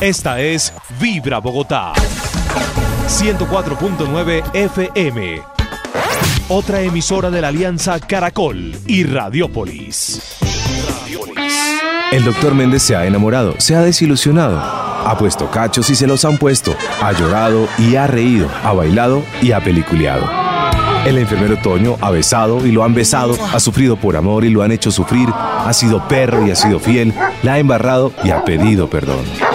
[0.00, 1.92] Esta es Vibra Bogotá.
[3.06, 5.42] 104.9 FM.
[6.48, 10.38] Otra emisora de la Alianza Caracol y Radiópolis.
[12.12, 16.24] El doctor Méndez se ha enamorado, se ha desilusionado, ha puesto cachos y se los
[16.24, 20.26] han puesto, ha llorado y ha reído, ha bailado y ha peliculeado.
[21.04, 24.62] El enfermero Toño ha besado y lo han besado, ha sufrido por amor y lo
[24.62, 27.12] han hecho sufrir, ha sido perro y ha sido fiel,
[27.42, 29.49] la ha embarrado y ha pedido perdón.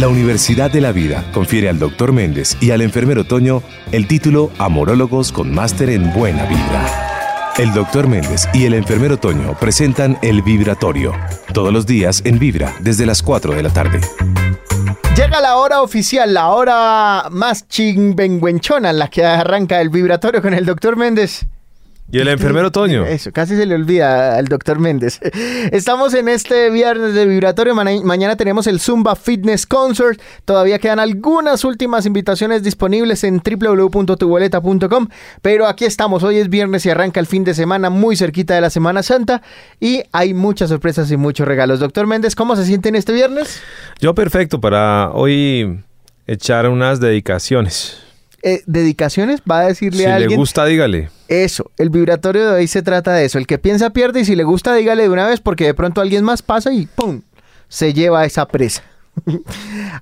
[0.00, 3.62] La Universidad de la Vida confiere al doctor Méndez y al enfermero Toño
[3.92, 7.54] el título Amorólogos con máster en Buena Vibra.
[7.56, 11.14] El doctor Méndez y el enfermero Toño presentan el vibratorio.
[11.54, 14.00] Todos los días en Vibra, desde las 4 de la tarde.
[15.16, 20.52] Llega la hora oficial, la hora más chingüengüenchona en la que arranca el vibratorio con
[20.52, 21.46] el doctor Méndez.
[22.10, 23.04] Y el enfermero Toño.
[23.04, 25.18] Eso, casi se le olvida al doctor Méndez.
[25.72, 27.74] Estamos en este viernes de vibratorio.
[27.74, 30.20] mañana tenemos el Zumba Fitness Concert.
[30.44, 35.08] Todavía quedan algunas últimas invitaciones disponibles en www.tuboleta.com.
[35.42, 36.22] Pero aquí estamos.
[36.22, 39.42] Hoy es viernes y arranca el fin de semana muy cerquita de la Semana Santa.
[39.80, 41.80] Y hay muchas sorpresas y muchos regalos.
[41.80, 43.60] Doctor Méndez, ¿cómo se siente en este viernes?
[43.98, 45.80] Yo perfecto para hoy
[46.28, 48.05] echar unas dedicaciones.
[48.48, 50.30] Eh, dedicaciones, va a decirle a alguien.
[50.30, 51.10] Si le gusta, dígale.
[51.26, 53.38] Eso, el vibratorio de hoy se trata de eso.
[53.38, 56.00] El que piensa pierde y si le gusta, dígale de una vez porque de pronto
[56.00, 57.22] alguien más pasa y ¡pum!
[57.66, 58.84] se lleva esa presa.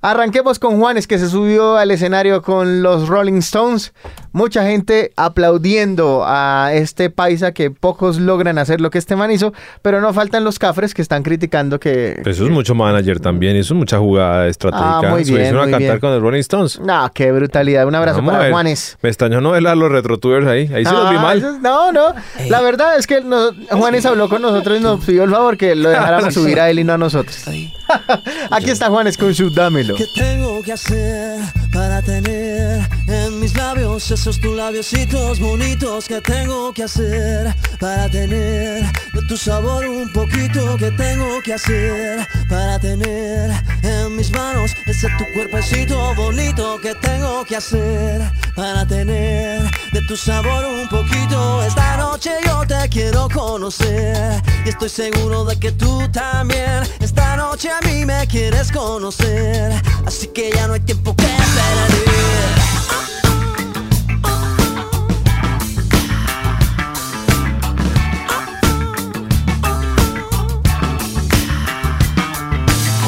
[0.03, 3.93] Arranquemos con Juanes que se subió al escenario con los Rolling Stones.
[4.33, 9.53] Mucha gente aplaudiendo a este paisa que pocos logran hacer lo que este man hizo,
[9.83, 12.21] pero no faltan los cafres que están criticando que...
[12.25, 15.01] eso es mucho manager también, eso es mucha jugada estratégica.
[15.05, 16.81] Ah, muy bien, a cantar con los Rolling Stones.
[16.81, 17.87] No, qué brutalidad.
[17.87, 18.99] Un abrazo para Juanes.
[19.01, 20.71] Me extrañó no ver a los retrotubers ahí.
[20.75, 21.63] Ahí se los vi ah, mal.
[21.63, 22.15] No, no.
[22.49, 23.23] La verdad es que
[23.71, 26.81] Juanes habló con nosotros y nos pidió el favor que lo dejáramos subir a él
[26.81, 27.45] y no a nosotros.
[28.51, 29.95] Aquí está Juanes con su dámelo.
[29.95, 36.07] ¿Qué tengo que hacer para tener en mis labios esos tus labiositos bonitos?
[36.07, 40.77] ¿Qué tengo que hacer para tener de tu sabor un poquito?
[40.79, 43.51] ¿Qué tengo que hacer para tener
[43.83, 46.79] en mis manos ese tu cuerpecito bonito?
[46.81, 48.23] ¿Qué tengo que hacer
[48.55, 51.63] para tener de tu sabor un poquito?
[51.65, 56.85] Esta noche yo te quiero conocer y estoy seguro de que tú también.
[57.01, 59.73] Esta noche a mí me quieres conocer,
[60.07, 61.64] así que ya no hay tiempo que perder.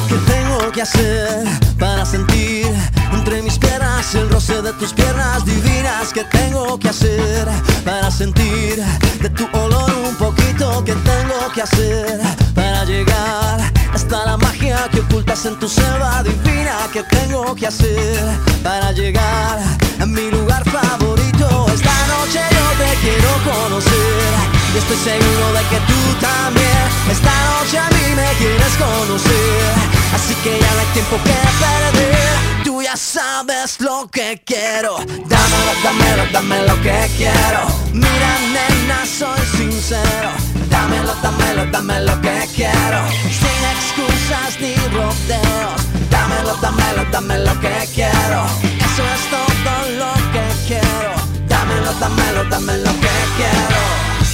[0.09, 1.44] ¿Qué tengo que hacer
[1.78, 2.67] para sentir
[3.12, 6.12] entre mis piernas el roce de tus piernas divinas?
[6.12, 7.47] ¿Qué tengo que hacer
[7.84, 8.83] para sentir
[9.21, 10.84] de tu olor un poquito?
[10.84, 12.21] ¿Qué tengo que hacer
[12.55, 13.75] para llegar
[14.06, 16.77] hasta la magia que ocultas en tu selva divina.
[16.93, 18.22] que tengo que hacer
[18.62, 19.59] para llegar
[20.00, 21.67] a mi lugar favorito?
[21.75, 26.84] Esta noche yo te quiero conocer y estoy seguro de que tú también.
[27.11, 29.72] Esta noche a mí me quieres conocer,
[30.15, 32.65] así que ya no hay tiempo que perder.
[32.65, 34.99] Tú ya sabes lo que quiero.
[34.99, 37.61] Dámelo, dámelo, dame lo que quiero.
[37.93, 40.31] Mira, nena, soy sincero.
[40.71, 43.00] Dámelo, dámelo, dame lo que quiero.
[43.41, 45.80] Sin excusas ni rodeos.
[46.10, 48.44] Dámelo, dámelo, dame lo que quiero.
[48.62, 51.12] Eso es todo lo que quiero.
[51.48, 53.80] Dámelo, dámelo, dame lo que quiero.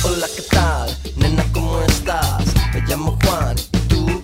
[0.04, 0.96] Hola, ¿qué tal?
[1.16, 2.44] Nena, ¿cómo estás?
[2.74, 3.56] Me llamo Juan.
[3.72, 4.22] ¿Y tú?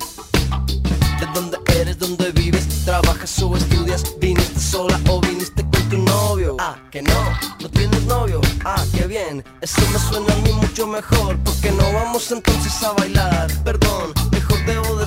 [1.21, 1.99] ¿De dónde eres?
[1.99, 2.67] ¿Dónde vives?
[2.85, 4.03] ¿Trabajas o estudias?
[4.21, 6.57] ¿Viniste sola o viniste con tu novio?
[6.59, 8.41] Ah, que no, no tienes novio.
[8.65, 9.45] Ah, qué bien.
[9.61, 11.39] Eso me suena a mí mucho mejor.
[11.45, 13.49] porque no vamos entonces a bailar?
[13.65, 14.13] Perdón,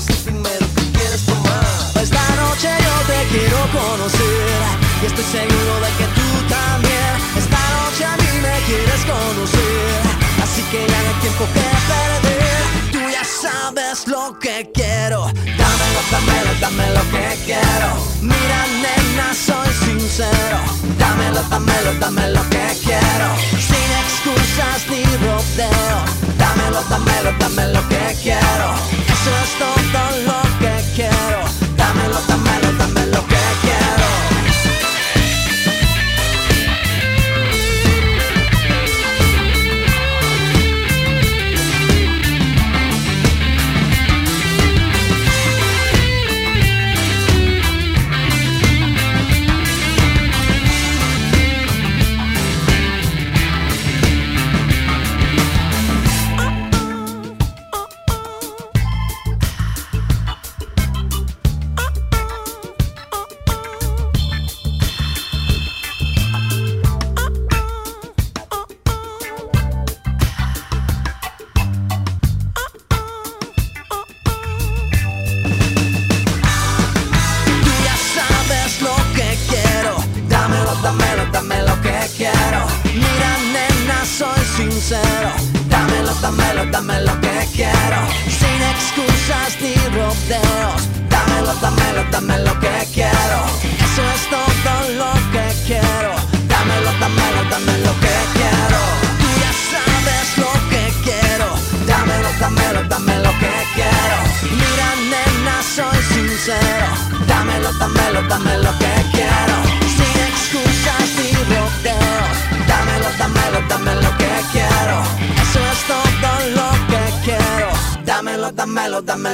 [0.06, 1.66] decir primero que quieres tomar.
[2.02, 4.62] Esta noche yo te quiero conocer.
[5.02, 7.12] Y estoy seguro de que tú también.
[7.38, 10.02] Esta noche a mí me quieres conocer.
[10.44, 12.62] Así que ya no hay tiempo que perder.
[12.92, 15.26] Tú ya sabes lo que quiero.
[15.62, 17.90] Dámelo, dámelo, dame lo que quiero.
[18.22, 20.60] Mira, nena, soy sincero.
[20.98, 23.28] Dámelo, dámelo, dame lo que quiero.
[23.70, 26.10] Sin excusas ni rodeos.
[26.38, 28.68] Dámelo, dámelo, dame lo que quiero.
[29.14, 29.81] Eso es todo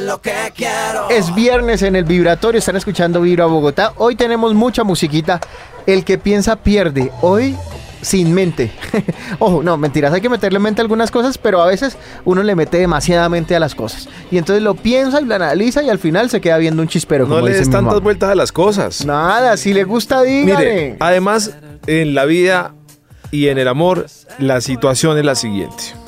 [0.08, 1.10] lo que quiero.
[1.10, 3.94] Es viernes en el vibratorio, están escuchando Vibra Bogotá.
[3.98, 5.40] Hoy tenemos mucha musiquita.
[5.86, 7.12] El que piensa pierde.
[7.22, 7.56] Hoy
[8.02, 8.72] sin mente.
[9.40, 12.56] Ojo, no, mentiras, hay que meterle mente a algunas cosas, pero a veces uno le
[12.56, 14.08] mete demasiadamente a las cosas.
[14.32, 17.26] Y entonces lo piensa y lo analiza y al final se queda viendo un chispero.
[17.26, 18.00] No como le des tantas mamá.
[18.00, 19.06] vueltas a las cosas.
[19.06, 20.66] Nada, si le gusta, dígale.
[20.66, 21.56] Mire, además,
[21.86, 22.74] en la vida
[23.32, 24.06] y en el amor,
[24.40, 26.07] la situación es la siguiente.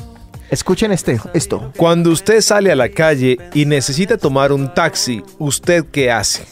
[0.49, 1.71] Escuchen este, esto.
[1.77, 6.45] Cuando usted sale a la calle y necesita tomar un taxi, ¿usted qué hace?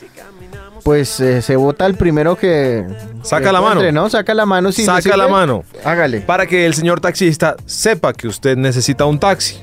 [0.84, 2.86] Pues eh, se vota el primero que...
[3.22, 3.92] Saca que la mano.
[3.92, 4.10] ¿no?
[4.10, 4.72] Saca la mano.
[4.72, 5.66] Si Saca la mano.
[5.84, 6.22] Hágale.
[6.22, 9.58] Para que el señor taxista sepa que usted necesita un taxi.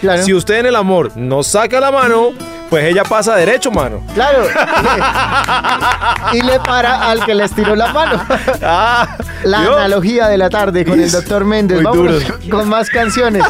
[0.00, 0.24] Claro.
[0.24, 2.30] Si usted en el amor no saca la mano,
[2.70, 4.00] pues ella pasa derecho, mano.
[4.14, 4.44] Claro.
[6.32, 8.24] y le para al que le estiró la mano.
[8.62, 11.82] Ah, La analogía de la tarde con el doctor Méndez.
[11.82, 12.38] Vamos duro.
[12.50, 13.44] con más canciones.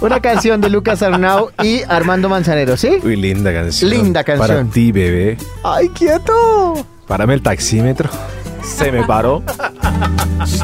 [0.00, 2.98] Una canción de Lucas Arnau y Armando Manzanero, ¿sí?
[3.02, 3.90] Uy, linda canción.
[3.90, 4.48] Linda canción.
[4.48, 5.38] Para ti, bebé.
[5.62, 6.84] ¡Ay, quieto!
[7.06, 8.10] Párame el taxímetro.
[8.64, 9.42] Se me paró.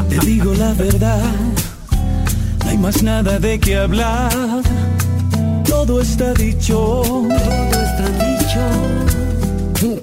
[0.08, 1.22] Te digo la verdad,
[2.64, 4.32] no hay más nada de qué hablar.
[5.64, 7.02] Todo está dicho.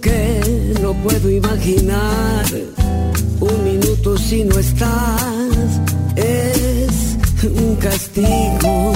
[0.01, 2.45] Que no puedo imaginar
[3.41, 5.81] un minuto si no estás
[6.15, 8.93] es un castigo.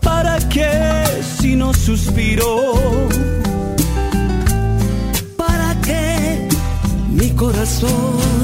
[0.00, 1.04] ¿Para qué
[1.38, 2.74] si no suspiro?
[5.36, 6.48] ¿Para qué
[7.10, 8.43] mi corazón?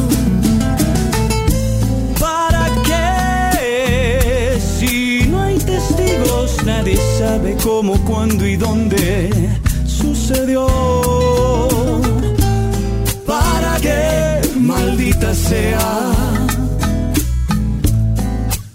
[7.63, 9.31] Cómo, cuándo y dónde
[9.87, 10.67] sucedió.
[13.27, 16.13] ¿Para qué, maldita sea?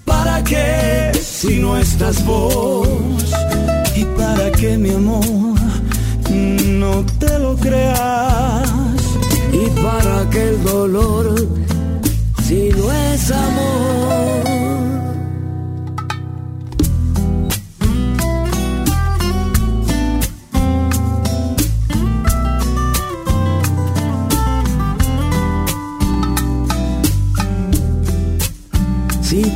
[0.06, 2.88] ¿Para qué si no estás vos?
[3.96, 5.26] ¿Y para qué mi amor
[6.66, 8.70] no te lo creas?
[9.54, 11.36] ¿Y para qué el dolor
[12.44, 14.35] si no es amor?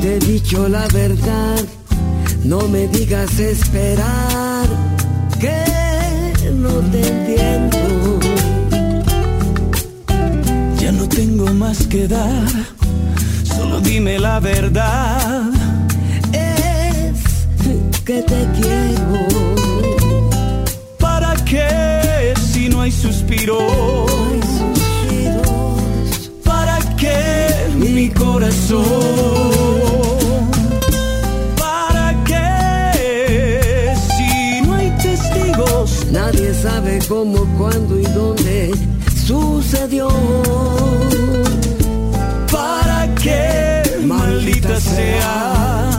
[0.02, 1.60] Te he dicho la verdad,
[2.44, 4.68] no me digas esperar,
[5.40, 8.20] que no te entiendo.
[10.80, 12.48] Ya no tengo más que dar,
[13.44, 15.50] solo dime la verdad.
[16.32, 17.20] Es
[18.06, 19.56] que te quiero.
[20.98, 23.58] ¿Para qué si no hay suspiro?
[24.32, 26.32] Ay, suspiros.
[26.44, 29.69] ¿Para qué mi corazón?
[36.32, 38.72] Nadie sabe cómo, cuándo y dónde
[39.26, 40.10] sucedió.
[42.52, 45.90] ¿Para qué, maldita sea?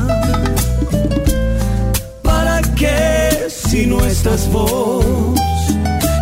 [2.22, 5.04] ¿Para qué si no estás vos?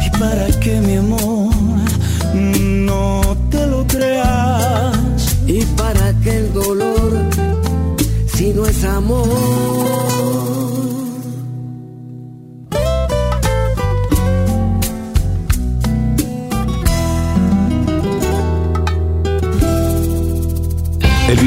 [0.07, 1.53] ¿Y para qué mi amor
[2.33, 5.37] no te lo creas?
[5.47, 7.13] ¿Y para qué el dolor
[8.35, 10.08] si no es amor?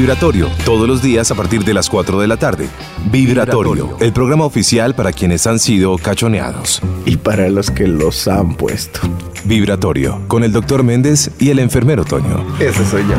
[0.02, 2.68] Vibratorio, todos los días a partir de las 4 de la tarde.
[3.12, 6.82] Vibratorio, el programa oficial para quienes han sido cachoneados.
[7.06, 8.98] Y para los que los han puesto.
[9.44, 12.44] Vibratorio, con el doctor Méndez y el enfermero Toño.
[12.58, 13.14] Ese soy yo.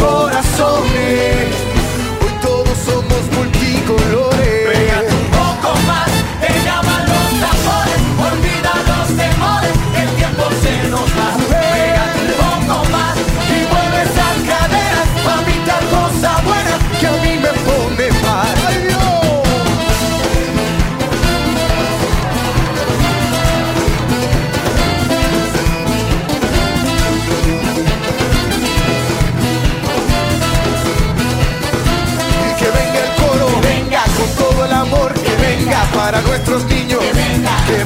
[0.00, 1.39] Corazones.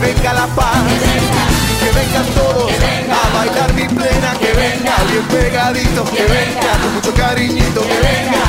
[0.05, 0.85] Venga, la paz,
[1.81, 2.71] que vengan todos
[3.21, 4.95] a bailar mi plena, que venga.
[5.11, 6.73] Bien pegadito, que venga.
[6.83, 8.45] Con mucho cariñito, que venga.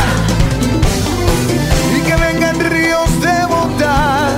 [1.96, 4.32] Y que vengan ríos de bondad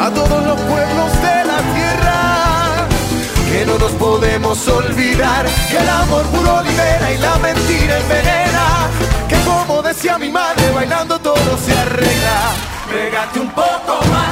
[0.00, 2.20] a todos los pueblos de la tierra.
[3.50, 8.66] Que no nos podemos olvidar que el amor puro libera y la mentira envenena.
[9.28, 12.38] Que como decía mi madre, bailando todo se arregla.
[12.90, 14.29] Pégate un poco más,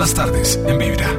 [0.00, 1.10] las tardes en Vibra.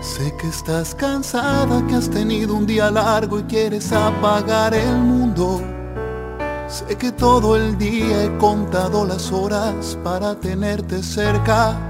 [0.00, 5.60] Sé que estás cansada, que has tenido un día largo y quieres apagar el mundo.
[6.68, 11.89] Sé que todo el día he contado las horas para tenerte cerca.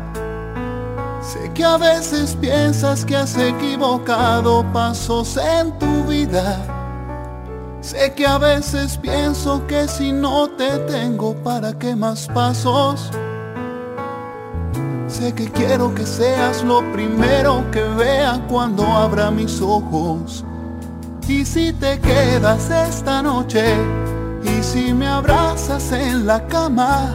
[1.21, 6.59] Sé que a veces piensas que has equivocado pasos en tu vida.
[7.83, 13.11] Sé que a veces pienso que si no te tengo, ¿para qué más pasos?
[15.09, 20.45] Sé que quiero que seas lo primero que vea cuando abra mis ojos.
[21.29, 23.77] Y si te quedas esta noche,
[24.43, 27.15] y si me abrazas en la cama,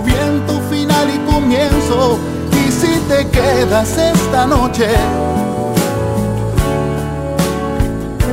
[2.51, 4.89] Y si te quedas esta noche,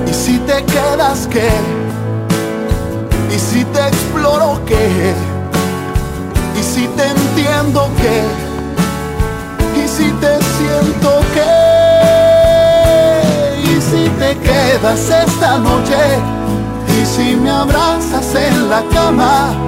[0.06, 1.50] y si te quedas qué,
[3.34, 5.14] y si te exploro qué,
[6.58, 8.22] y si te entiendo qué,
[9.82, 11.68] y si te siento qué
[13.90, 15.96] si te quedas esta noche.
[17.00, 19.67] Y si me abrazas en la cama.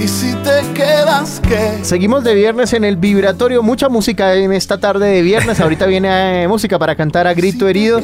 [0.00, 1.78] ¿Y si te quedas qué?
[1.82, 5.60] Seguimos de viernes en el vibratorio, mucha música en esta tarde de viernes.
[5.60, 8.00] Ahorita viene eh, música para cantar a grito herido.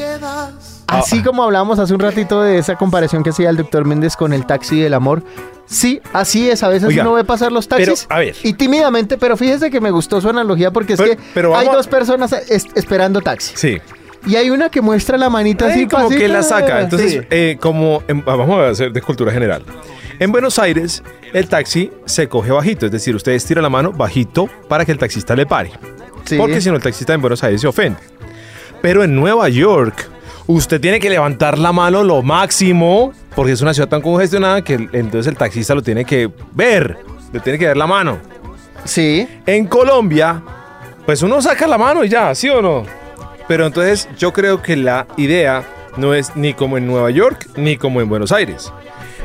[0.87, 4.33] Así como hablamos hace un ratito de esa comparación que hacía el doctor Méndez con
[4.33, 5.23] el taxi del amor.
[5.67, 6.63] Sí, así es.
[6.63, 8.05] A veces Oiga, uno ve pasar los taxis.
[8.07, 8.37] pero, a ver.
[8.43, 11.67] Y tímidamente, pero fíjese que me gustó su analogía porque es Pero- que pero hay
[11.69, 13.55] dos personas es- esperando taxi.
[13.57, 13.79] Sí.
[14.27, 16.83] Y hay una que muestra la manita así Ahí como que la saca.
[16.83, 17.19] Entonces, Sí.
[17.31, 19.63] eh, como en- vamos a hacer de cultura general.
[20.19, 24.49] En Buenos Aires, el taxi se coge bajito, es decir, usted estira la mano bajito
[24.69, 25.73] para que el taxista le pare.
[26.25, 26.37] Sí.
[26.39, 27.99] Porque si no, el taxista en Buenos Aires se ofende.
[28.81, 30.09] Pero en Nueva York,
[30.47, 34.75] usted tiene que levantar la mano lo máximo, porque es una ciudad tan congestionada que
[34.75, 36.97] el- entonces el taxista lo tiene que ver,
[37.33, 38.19] le tiene que ver la mano.
[38.85, 39.27] Sí.
[39.47, 40.43] En Colombia,
[41.05, 42.85] pues uno saca la mano y ya, ¿sí o no?
[43.49, 45.65] Pero entonces yo creo que la idea
[45.97, 48.73] no es ni como en Nueva York ni como en Buenos Aires.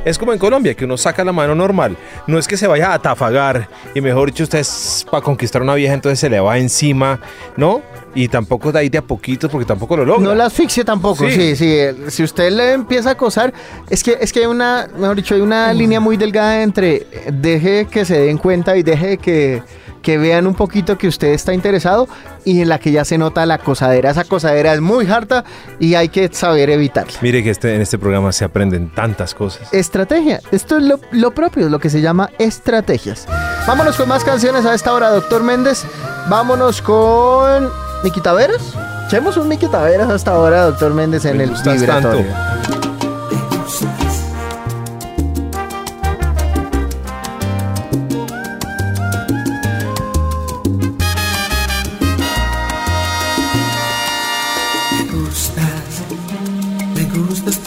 [0.05, 1.97] Es como en Colombia, que uno saca la mano normal.
[2.25, 5.63] No es que se vaya a atafagar y mejor dicho, usted es para conquistar a
[5.63, 7.19] una vieja, entonces se le va encima,
[7.57, 7.81] ¿no?
[8.15, 10.23] Y tampoco de ahí de a poquitos porque tampoco lo logra.
[10.23, 11.31] No la asfixie tampoco, Sí.
[11.31, 11.77] sí, sí.
[11.77, 13.53] el- Si usted le empieza a acosar,
[13.89, 17.05] es que, es que hay una, mejor dicho, hay una línea muy delgada entre eh,
[17.31, 19.61] deje que se den cuenta y deje que,
[20.01, 22.07] que vean un poquito que usted está interesado
[22.45, 24.11] y en la que ya se nota la acosadera.
[24.11, 25.43] Esa acosadera es muy harta
[25.79, 27.13] y hay que saber evitarla.
[27.21, 29.71] Mire que este, en este programa se aprenden tantas cosas.
[29.73, 30.41] Estrategia.
[30.51, 33.27] Esto es lo, lo propio, es lo que se llama estrategias.
[33.67, 35.83] Vámonos con más canciones a esta hora, doctor Méndez.
[36.29, 37.69] Vámonos con
[38.03, 38.73] Miki Taveras.
[39.07, 42.25] Echemos un Miki Taveras hasta ahora, doctor Méndez, en Me el vibratorio.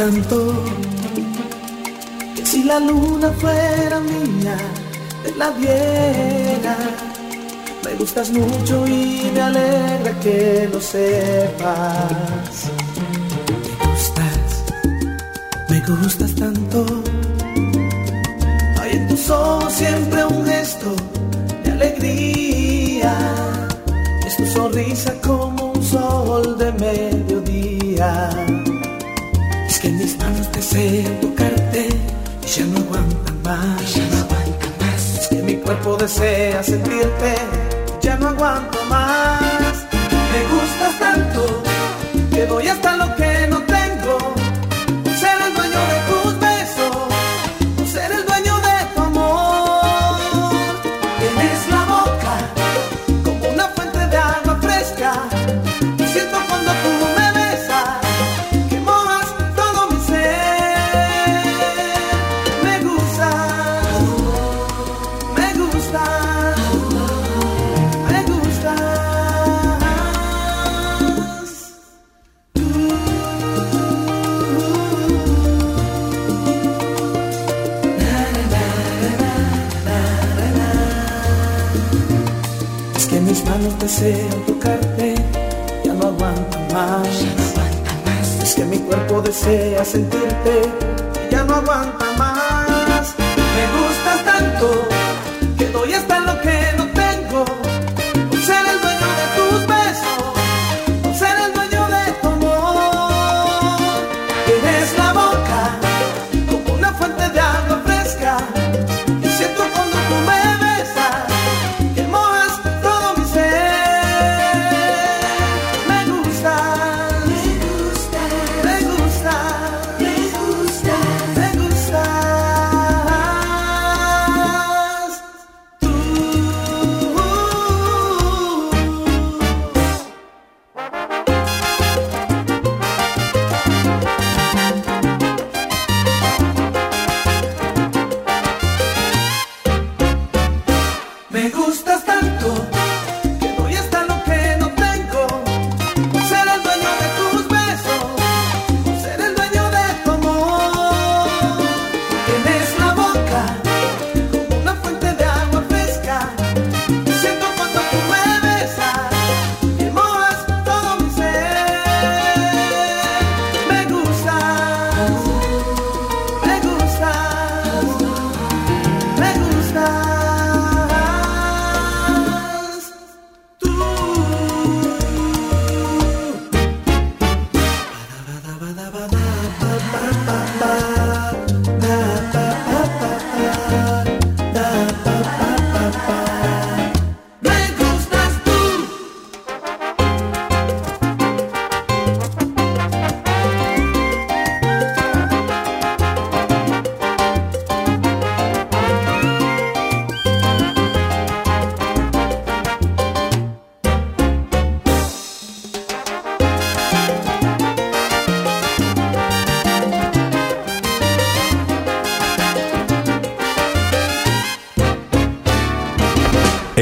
[0.02, 0.38] Tanto.
[2.34, 4.56] Que si la luna fuera mía,
[5.22, 6.76] te la diera.
[7.84, 12.54] Me gustas mucho y me alegra que lo sepas.
[13.68, 14.48] Me gustas,
[15.70, 16.78] me gustas tanto.
[18.80, 20.90] Hay en tus ojos siempre un gesto
[21.62, 23.14] de alegría.
[24.26, 28.30] Es tu sonrisa como un sol de mediodía.
[29.82, 31.88] Que mis manos desean tocarte
[32.40, 33.94] y ya no aguantan más.
[33.96, 35.18] Ya no aguantan más.
[35.18, 37.34] Es que mi cuerpo desea sentirte,
[38.00, 39.74] ya no aguanto más.
[40.30, 41.62] Me gustas tanto
[42.32, 43.01] que doy hasta lo
[84.46, 85.14] tocarte,
[85.84, 87.08] ya no aguanto más.
[88.42, 90.62] Es que mi cuerpo desea sentirte,
[91.30, 93.14] ya no aguanta más.
[93.54, 94.91] Me gustas tanto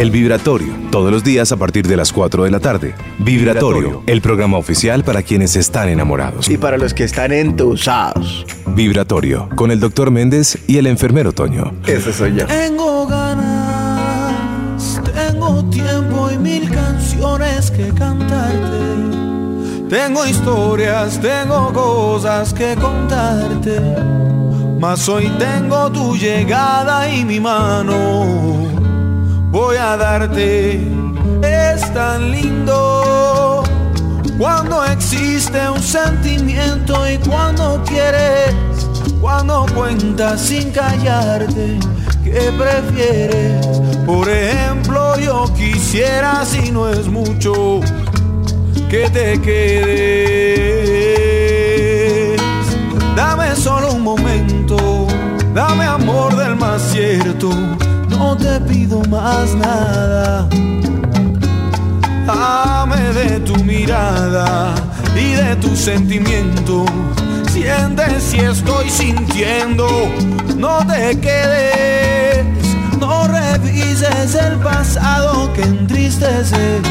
[0.01, 2.95] El Vibratorio, todos los días a partir de las 4 de la tarde.
[3.19, 6.49] Vibratorio, el programa oficial para quienes están enamorados.
[6.49, 8.47] Y para los que están entusados.
[8.69, 11.75] Vibratorio, con el doctor Méndez y el enfermero Toño.
[11.87, 12.47] Ese soy yo.
[12.47, 18.79] Tengo ganas, tengo tiempo y mil canciones que cantarte.
[19.91, 23.79] Tengo historias, tengo cosas que contarte.
[24.79, 28.70] Mas hoy tengo tu llegada y mi mano.
[29.51, 30.81] Voy a darte,
[31.43, 33.65] es tan lindo.
[34.39, 38.55] Cuando existe un sentimiento y cuando quieres,
[39.21, 41.81] cuando cuentas sin callarte,
[42.23, 43.67] ¿qué prefieres?
[44.07, 47.81] Por ejemplo, yo quisiera, si no es mucho,
[48.89, 50.31] que te quedes.
[53.17, 55.09] Dame solo un momento,
[55.53, 57.51] dame amor del más cierto,
[58.21, 60.47] no te pido más nada.
[62.27, 64.75] Dame de tu mirada
[65.17, 66.85] y de tu sentimiento.
[67.51, 69.89] Siente si estoy sintiendo,
[70.57, 72.45] no te quedes,
[72.99, 76.83] no revises el pasado que entristece.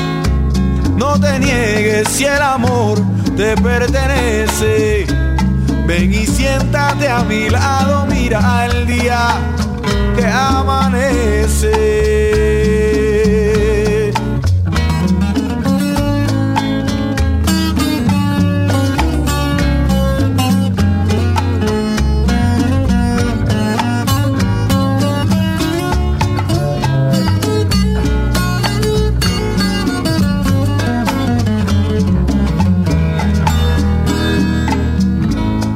[0.96, 3.00] No te niegues si el amor
[3.38, 5.06] te pertenece.
[5.88, 9.59] Ven y siéntate a mi lado, mira el día
[10.19, 11.71] que amanece.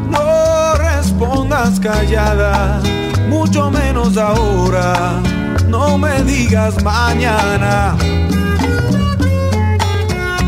[0.10, 2.82] No respondas callada,
[3.44, 5.22] mucho menos ahora.
[5.68, 7.98] No me digas mañana.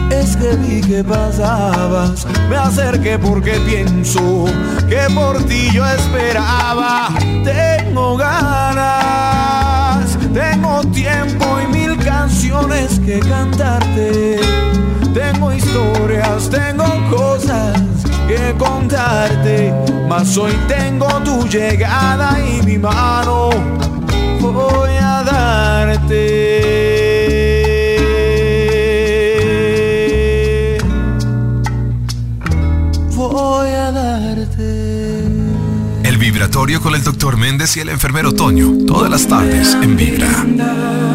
[0.10, 4.46] Es que vi que pasabas, me acerqué porque pienso
[4.88, 7.10] que por ti yo esperaba.
[7.44, 14.40] Tengo ganas, tengo tiempo y mil canciones que cantarte.
[15.14, 17.76] Tengo historias, tengo cosas
[18.28, 19.65] que contarte,
[20.18, 23.50] mas hoy tengo tu llegada y mi mano
[24.40, 26.38] voy a darte.
[33.14, 35.26] Voy a darte.
[36.04, 38.86] El Vibratorio con el doctor Méndez y el enfermero Toño.
[38.88, 41.15] Todas las tardes en Vibra.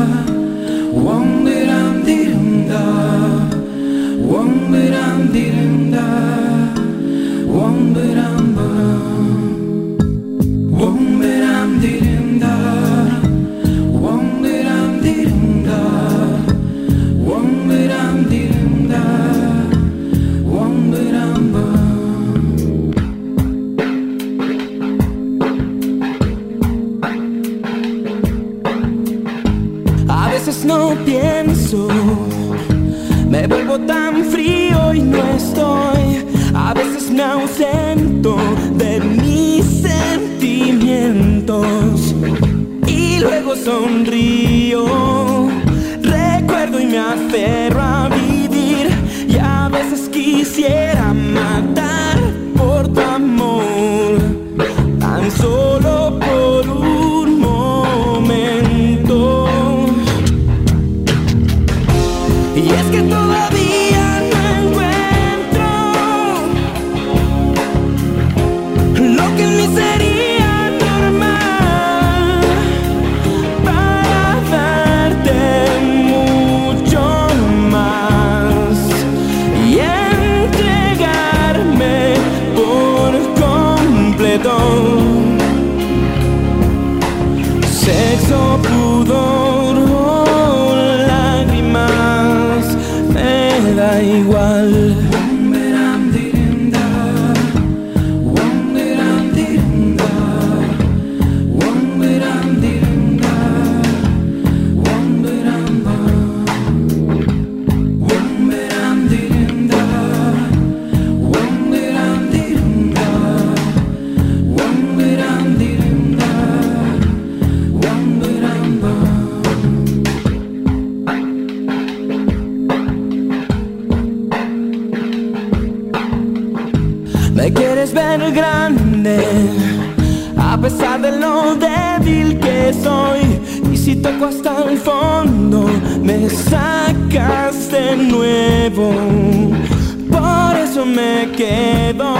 [141.70, 142.14] Me quedo,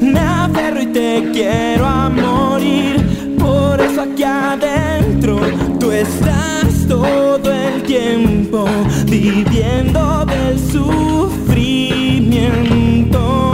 [0.00, 3.36] me aferro y te quiero a morir.
[3.38, 5.38] Por eso aquí adentro
[5.78, 8.64] tú estás todo el tiempo
[9.06, 13.47] viviendo del sufrimiento.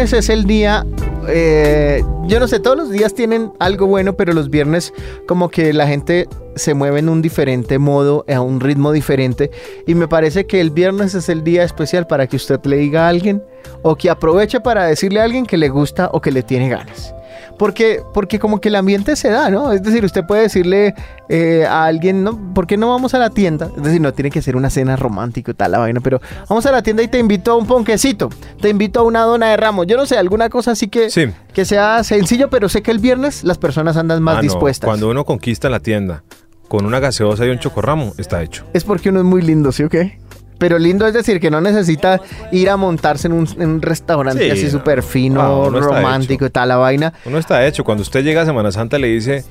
[0.00, 0.86] Es el día.
[1.26, 4.92] eh, yo no sé, todos los días tienen algo bueno, pero los viernes,
[5.26, 9.50] como que la gente se mueve en un diferente modo, a un ritmo diferente.
[9.86, 13.06] Y me parece que el viernes es el día especial para que usted le diga
[13.06, 13.42] a alguien
[13.82, 17.12] o que aproveche para decirle a alguien que le gusta o que le tiene ganas.
[17.58, 19.72] Porque, porque como que el ambiente se da, ¿no?
[19.72, 20.94] Es decir, usted puede decirle
[21.28, 22.38] eh, a alguien, ¿no?
[22.54, 23.68] ¿por qué no vamos a la tienda?
[23.76, 26.64] Es decir, no tiene que ser una cena romántica y tal, la vaina, pero vamos
[26.66, 29.56] a la tienda y te invito a un ponquecito, te invito a una dona de
[29.56, 31.26] ramos, yo no sé, alguna cosa así que, Sí.
[31.52, 34.86] que sea sencillo, pero sé que el viernes las personas andan más Ah, no, dispuestas.
[34.86, 36.22] Cuando uno conquista la tienda
[36.68, 38.64] con una gaseosa y un chocorramo, está hecho.
[38.72, 40.18] Es porque uno es muy lindo, ¿sí o qué?
[40.58, 42.20] Pero lindo es decir que no necesita
[42.52, 46.46] ir a montarse en un, en un restaurante Sí, así súper Ah, fino, está romántico
[46.46, 47.12] y tal, la vaina.
[47.24, 47.84] Uno está hecho.
[47.84, 49.44] Cuando usted llega a Semana Santa le dice,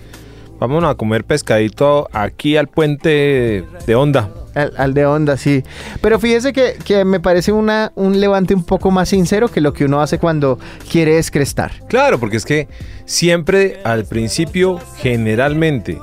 [0.59, 4.29] vámonos a comer pescadito aquí al puente de Onda.
[4.55, 5.63] Al, al de onda, sí.
[6.01, 9.71] Pero fíjese que, que me parece una, un levante un poco más sincero que lo
[9.71, 10.57] que uno hace cuando
[10.91, 11.73] quiere descrestar.
[11.87, 12.67] Claro, porque es que
[13.05, 15.99] siempre al principio, generalmente,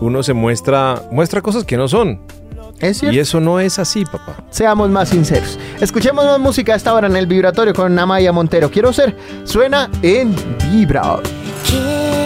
[0.00, 2.20] uno se muestra, muestra cosas que no son.
[2.80, 3.16] ¿Es cierto?
[3.16, 4.36] Y eso no es así, papá.
[4.50, 5.58] Seamos más sinceros.
[5.80, 8.70] Escuchemos más música a esta hora en el vibratorio con Amaya Montero.
[8.70, 10.34] Quiero ser, suena en
[10.70, 11.20] Vibra.
[11.68, 12.25] Quiero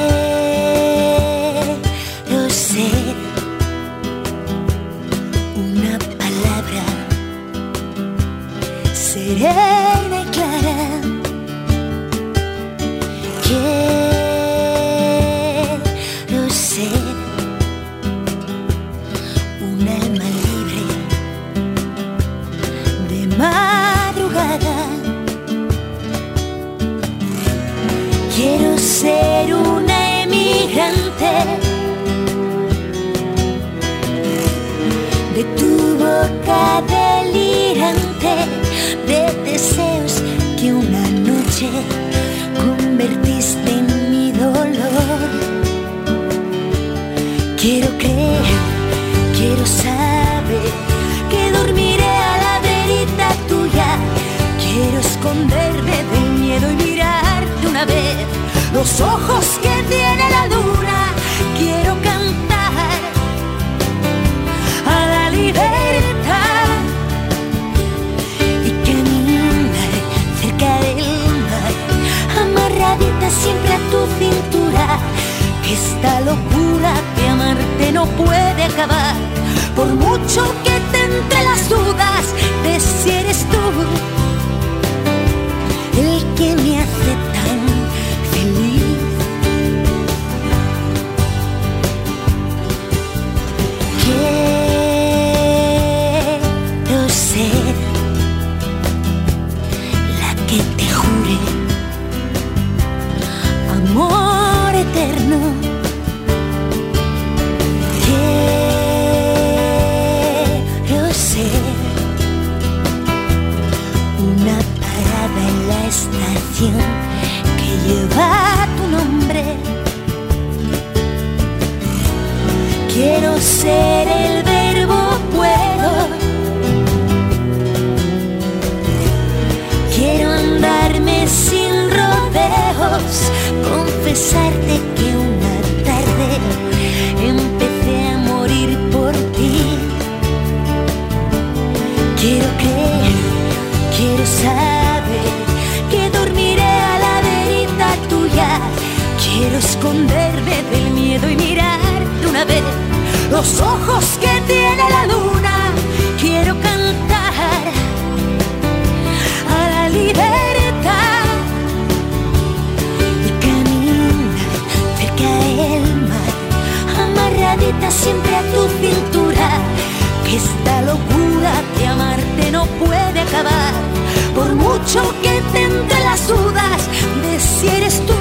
[174.92, 176.88] por mucho que te entre las dudas
[177.22, 178.14] de si eres tú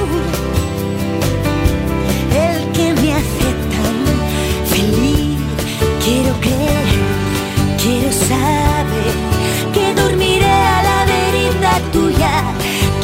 [2.32, 3.96] el que me hace tan
[4.68, 5.38] feliz.
[6.04, 6.86] Quiero creer,
[7.82, 9.14] quiero saber
[9.74, 12.44] que dormiré a la verita tuya.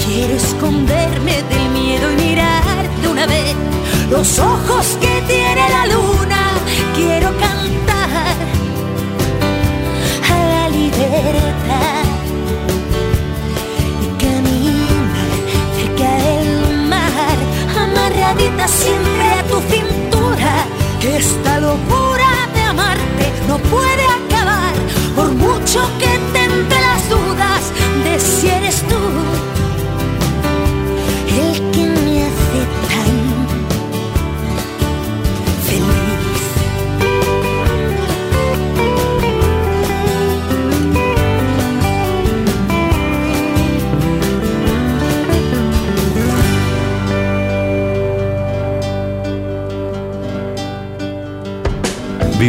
[0.05, 3.55] Quiero esconderme del miedo y mirar de una vez
[4.09, 6.34] los ojos que tiene la luna.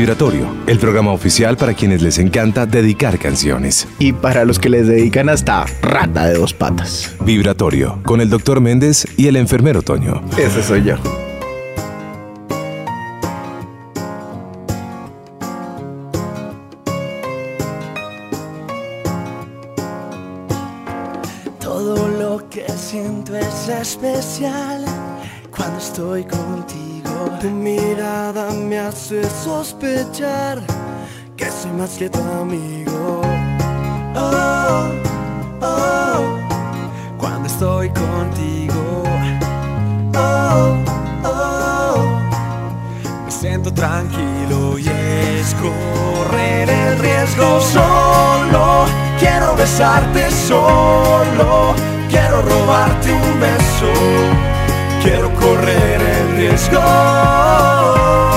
[0.07, 3.89] Vibratorio, el programa oficial para quienes les encanta dedicar canciones.
[3.99, 7.17] Y para los que les dedican hasta rata de dos patas.
[7.25, 10.23] Vibratorio, con el doctor Méndez y el enfermero Toño.
[10.39, 10.95] Ese soy yo.
[30.19, 33.21] Que soy más que tu amigo.
[34.15, 34.89] Oh,
[35.61, 36.39] oh,
[37.19, 39.03] cuando estoy contigo.
[40.15, 40.75] Oh,
[41.23, 41.99] oh,
[43.27, 48.87] me siento tranquilo y es correr el riesgo solo.
[49.19, 51.75] Quiero besarte solo,
[52.09, 53.93] quiero robarte un beso,
[55.03, 58.36] quiero correr el riesgo.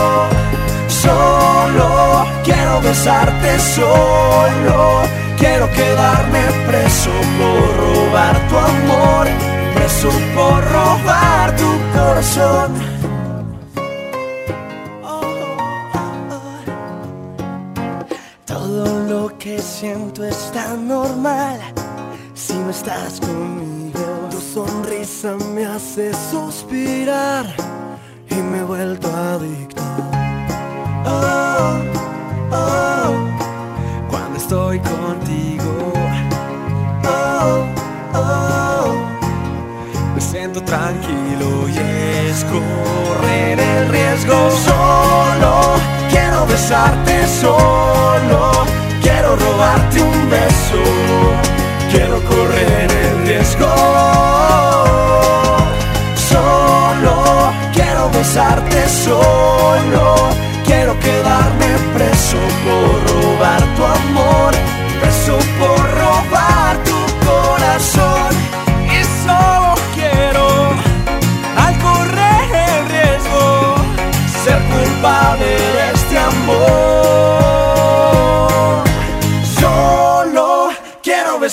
[2.89, 5.03] Besarte solo,
[5.37, 9.27] quiero quedarme preso por robar tu amor,
[9.75, 12.73] preso por robar tu corazón.
[18.45, 21.59] Todo lo que siento es tan normal
[22.33, 24.29] si no estás conmigo.
[24.31, 27.45] Tu sonrisa me hace suspirar
[28.31, 29.78] y me he vuelto adicto.
[40.69, 41.77] Tranquilo y
[42.29, 45.53] es correr el riesgo solo.
[46.11, 48.51] Quiero besarte solo,
[49.01, 50.81] quiero robarte un beso,
[51.91, 53.67] quiero correr el riesgo.
[56.29, 60.29] Solo quiero besarte solo,
[60.65, 63.18] quiero quedarme preso por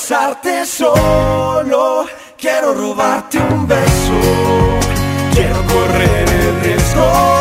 [0.08, 2.06] besarte, solo
[2.38, 4.12] quiero robarte un beso,
[5.32, 7.35] quiero correr el riesgo.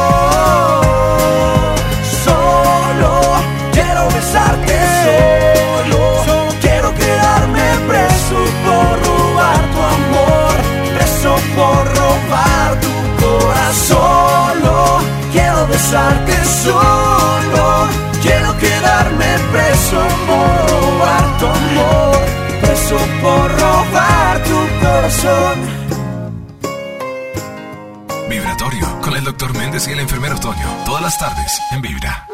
[28.30, 30.68] Vibratorio, con el doctor Méndez y el enfermero Toño.
[30.86, 32.28] Todas las tardes en Vibra.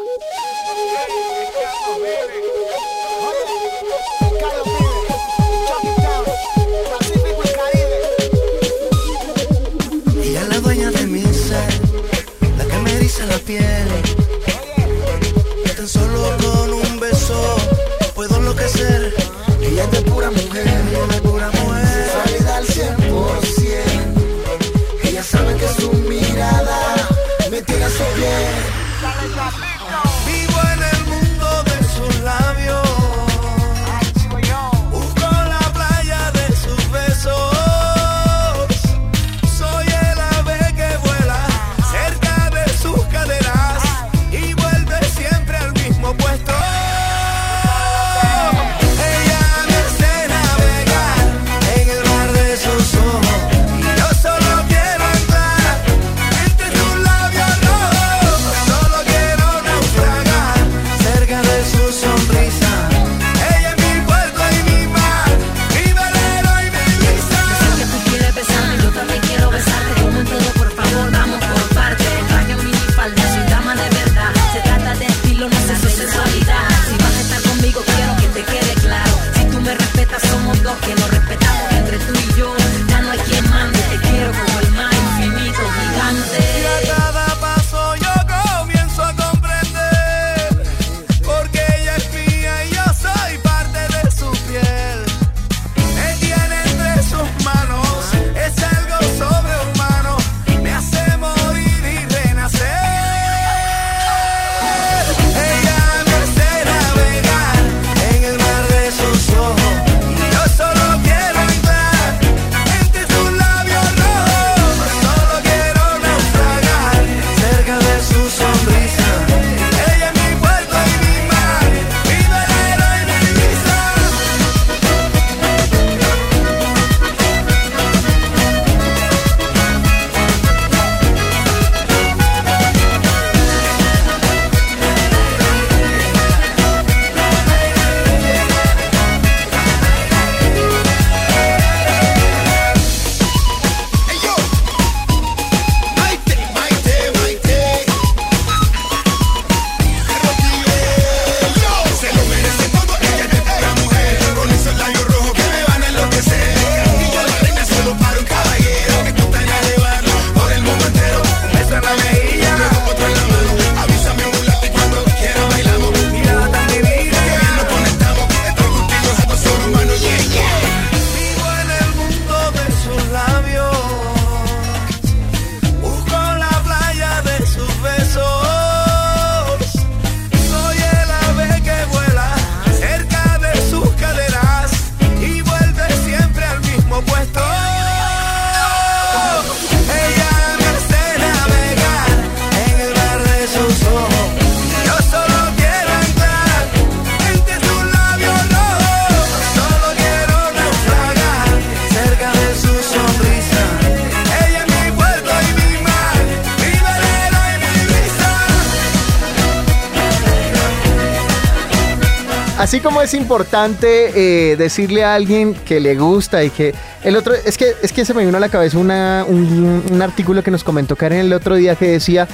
[213.12, 214.12] Es importante
[214.52, 218.04] eh, decirle a alguien que le gusta y que el otro, es que, es que
[218.04, 221.32] se me vino a la cabeza una- un, un artículo que nos comentó Karen el
[221.32, 222.26] otro día que decía,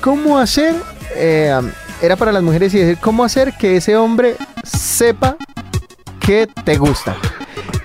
[0.00, 0.74] ¿cómo hacer?
[1.14, 1.58] eh,
[2.02, 5.36] era para las mujeres y decir, ¿cómo hacer que ese hombre sepa
[6.20, 7.16] que te gusta?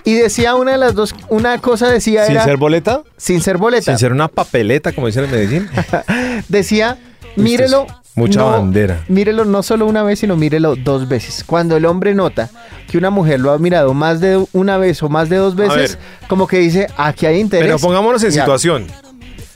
[0.03, 3.57] Y decía una de las dos, una cosa decía Sin era, ser boleta, sin ser
[3.57, 5.69] boleta, sin ser una papeleta, como dicen en Medellín.
[6.49, 6.97] decía,
[7.35, 7.87] mírelo.
[8.13, 9.03] Mucha no- bandera.
[9.07, 11.43] Mírelo no solo una vez, sino mírelo dos veces.
[11.45, 12.49] Cuando el hombre nota
[12.89, 15.97] que una mujer lo ha mirado más de una vez o más de dos veces,
[16.27, 17.65] como que dice, aquí hay interés.
[17.67, 18.41] Pero pongámonos en Ya.
[18.41, 18.87] situación.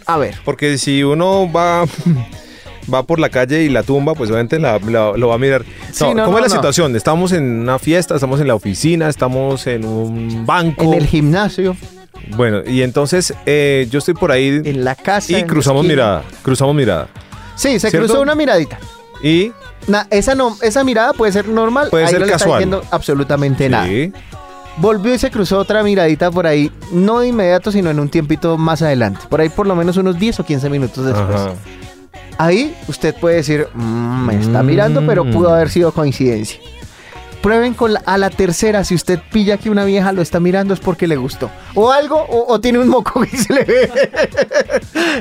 [0.05, 0.36] A ver.
[0.45, 1.84] Porque si uno va,
[2.93, 5.63] va por la calle y la tumba, pues obviamente la- la- lo va a mirar.
[5.91, 6.95] Sí, No, no, ¿Cómo no, es la situación?
[6.95, 10.82] Estamos en una fiesta, estamos en la oficina, estamos en un banco.
[10.84, 11.76] En el gimnasio,
[12.38, 15.38] Bueno, y entonces eh, yo estoy por ahí en la casa.
[15.38, 16.23] y cruzamos mirada.
[16.41, 17.09] Cruzamos mirada.
[17.56, 18.08] Sí, se ¿Cierto?
[18.08, 18.78] cruzó una miradita.
[19.24, 19.51] Y
[19.88, 21.89] Na- esa, no, esa mirada puede ser normal.
[21.89, 22.60] Puede ahí ser no le está casual.
[22.60, 23.88] diciendo absolutamente nada.
[24.78, 28.58] Volvió y se cruzó otra miradita por ahí, no de inmediato, sino en un tiempito
[28.58, 29.22] más adelante.
[29.30, 31.30] Por ahí por lo menos unos 10 o 15 minutos después.
[31.36, 31.53] ajá.
[32.38, 35.32] Ahí usted puede decir, "Mm, me está mirando, pero Mm.
[35.32, 36.60] pudo haber sido coincidencia.
[37.46, 40.74] Prueben con la- a la tercera, si usted pilla que una vieja lo está mirando
[40.74, 41.52] es porque le gustó.
[41.76, 43.91] O algo, o, o tiene un moco que se le ve.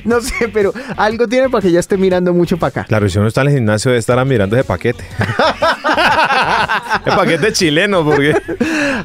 [0.05, 2.85] no sé, pero algo tiene para que ya esté mirando mucho para acá.
[2.85, 5.05] Claro, si uno está en el gimnasio debe estar mirando ese paquete.
[7.05, 8.35] el paquete chileno, porque...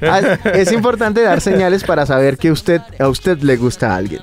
[0.01, 0.21] Ah,
[0.53, 4.21] Es importante dar señales para saber que usted, a usted le gusta a alguien.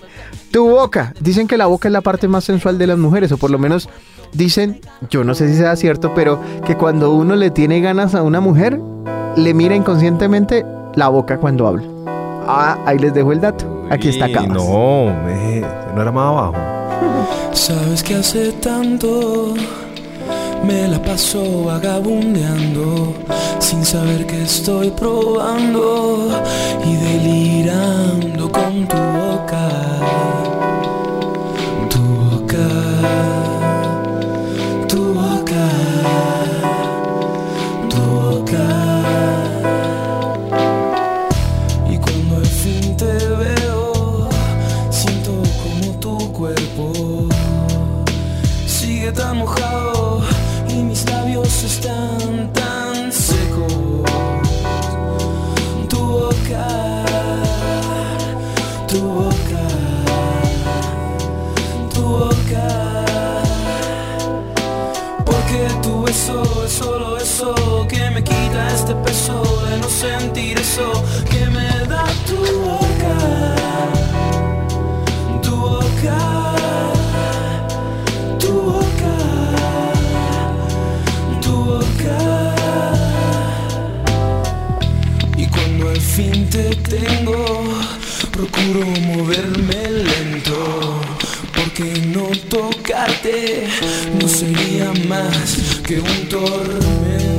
[0.50, 1.12] Tu boca.
[1.20, 3.58] Dicen que la boca es la parte más sensual de las mujeres, o por lo
[3.58, 3.90] menos
[4.36, 4.80] dicen,
[5.10, 8.40] yo no sé si sea cierto, pero que cuando uno le tiene ganas a una
[8.40, 8.80] mujer,
[9.36, 10.64] le mira inconscientemente
[10.94, 11.84] la boca cuando habla.
[12.46, 13.64] Ah, ahí les dejo el dato.
[13.90, 14.48] Aquí está Cabas.
[14.50, 15.62] No, me-
[15.94, 16.54] no era más abajo.
[17.52, 19.54] Sabes que hace tanto
[20.66, 23.14] me la paso vagabundeando
[23.58, 26.28] sin saber que estoy probando
[26.84, 29.68] y delirando con tu boca,
[31.90, 32.66] tu boca,
[88.36, 91.00] procuro moverme lento.
[91.54, 91.84] Porque
[92.14, 93.66] no tocarte
[94.20, 97.35] no sería más que un tormento.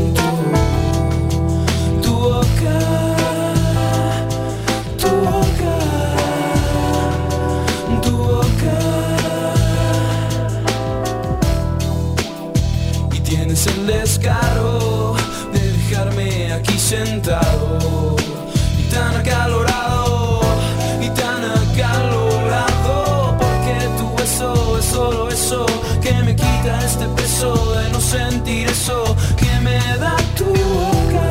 [27.37, 31.29] Peso de no sentir eso que me da tu boca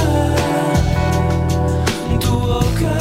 [2.20, 2.94] tu boca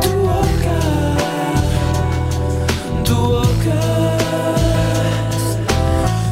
[0.00, 0.78] tu boca
[3.04, 3.80] tu boca.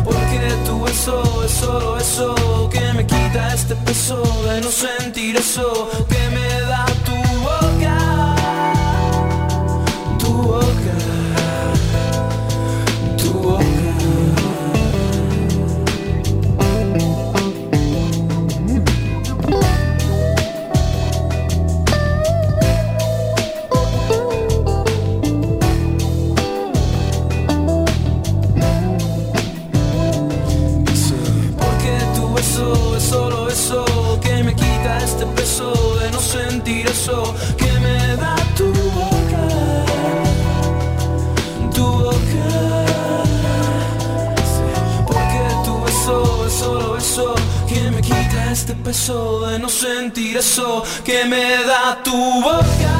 [0.04, 5.90] Porque tu beso es solo eso que me quita este peso de no sentir eso
[48.86, 52.95] peso de no sentir eso que me da tu boca.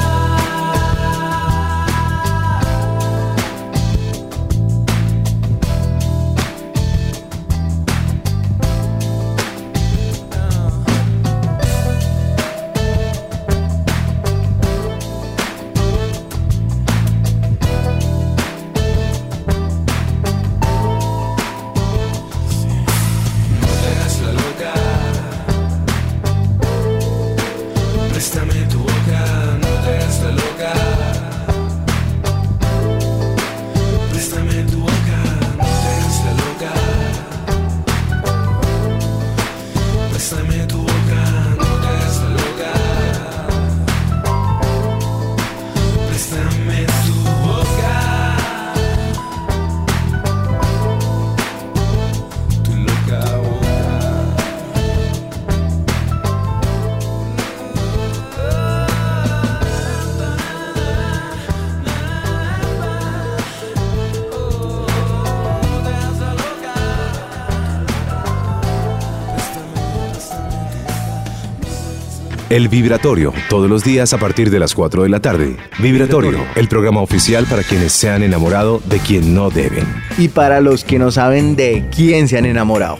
[72.49, 75.57] El Vibratorio, todos los días a partir de las 4 de la tarde.
[75.79, 79.85] Vibratorio, el programa oficial para quienes se han enamorado de quien no deben.
[80.17, 82.99] Y para los que no saben de quién se han enamorado.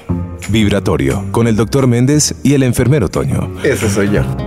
[0.49, 3.49] Vibratorio, con el doctor Méndez y el enfermero Toño.
[3.63, 4.46] Ese soy yo.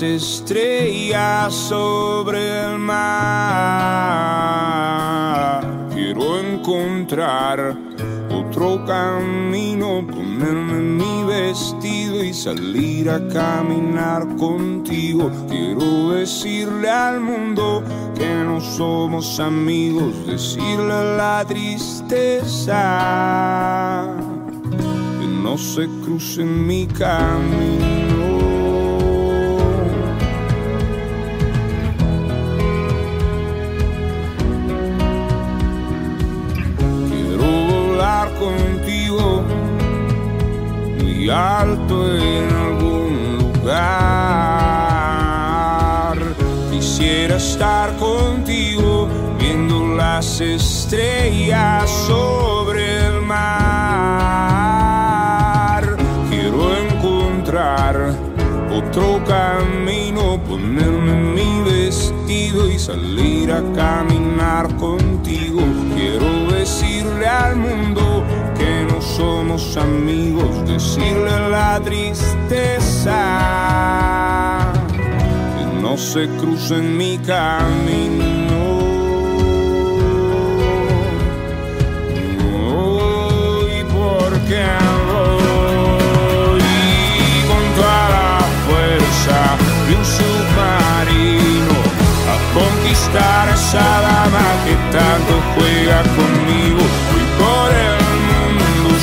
[0.00, 3.00] Las estrellas sobre el mar.
[5.92, 7.76] Quiero encontrar
[8.30, 15.30] otro camino, ponerme mi vestido y salir a caminar contigo.
[15.48, 17.82] Quiero decirle al mundo
[18.16, 22.78] que no somos amigos, decirle a la tristeza
[25.20, 28.49] que no se cruce en mi camino.
[41.30, 43.80] Alto en algún lugar.
[46.70, 49.08] Quisiera estar contigo
[49.38, 53.40] viendo las estrellas sobre el mar.
[56.28, 58.14] Quiero encontrar
[58.72, 65.60] otro camino, ponerme mi vestido y salir a caminar contigo.
[65.94, 68.09] Quiero decirle al mundo
[69.20, 73.18] somos amigos, decirle la tristeza
[75.56, 78.60] que no se cruce en mi camino.
[82.50, 84.62] Voy porque
[85.10, 86.64] voy
[87.50, 88.32] con toda la
[88.64, 89.38] fuerza
[89.86, 91.78] de un submarino
[92.32, 96.39] a conquistar esa dama que tanto juega conmigo.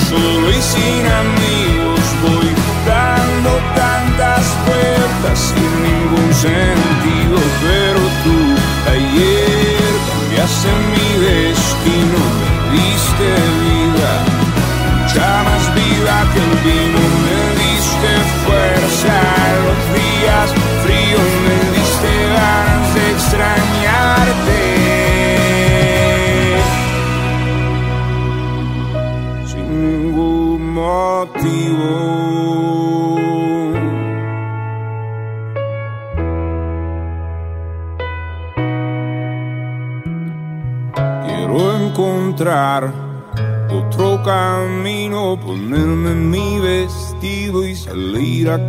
[0.09, 1.99] Solo y sin amigos.
[2.23, 2.49] Voy
[2.85, 7.37] dando tantas vueltas sin ningún sentido,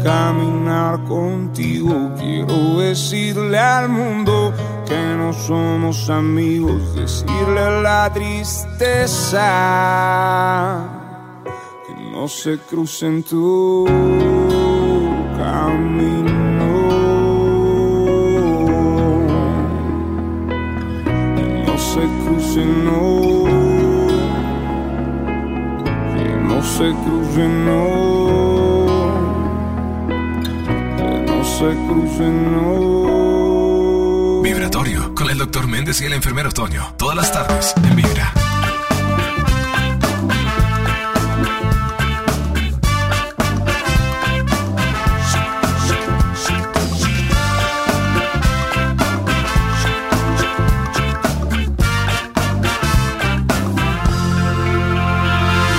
[0.03, 2.13] caminar contigo.
[2.19, 4.53] Quiero decirle al mundo
[4.87, 9.45] que no somos amigos, decirle la tristeza
[11.87, 13.87] que no se cruce en tu
[15.37, 16.69] camino.
[21.37, 23.45] Que no se cruce, no.
[26.15, 28.08] Que no se cruce, no.
[31.59, 31.75] Se.
[34.43, 36.95] Vibratorio, con el doctor Méndez y el enfermero Toño.
[36.97, 38.33] Todas las tardes en Vibra.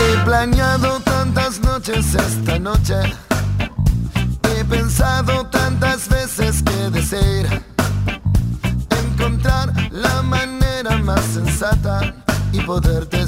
[0.02, 2.96] He planeado tantas noches esta noche.
[4.44, 5.59] He pensado tantas
[12.70, 13.19] poderte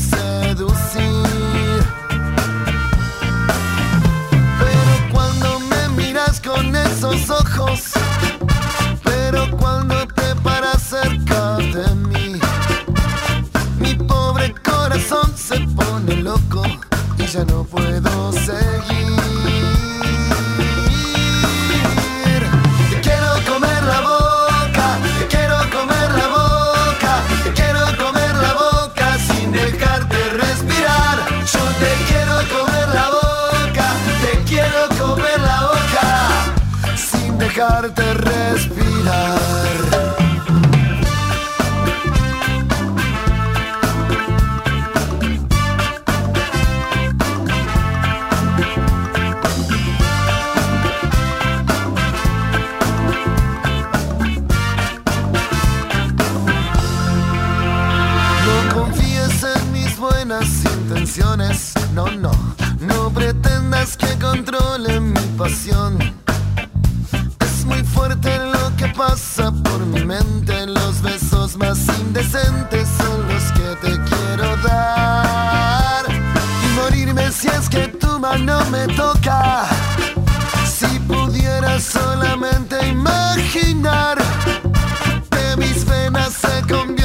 [61.94, 62.32] no, no.
[62.80, 65.98] No pretendas que controle mi pasión.
[67.40, 70.68] Es muy fuerte lo que pasa por mi mente.
[70.68, 76.06] Los besos más indecentes son los que te quiero dar.
[76.10, 79.66] Y morirme si es que tu mano me toca.
[80.66, 84.18] Si pudiera solamente imaginar
[85.30, 87.01] que mis venas se convierten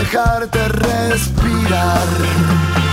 [0.00, 2.89] dejarte respirar.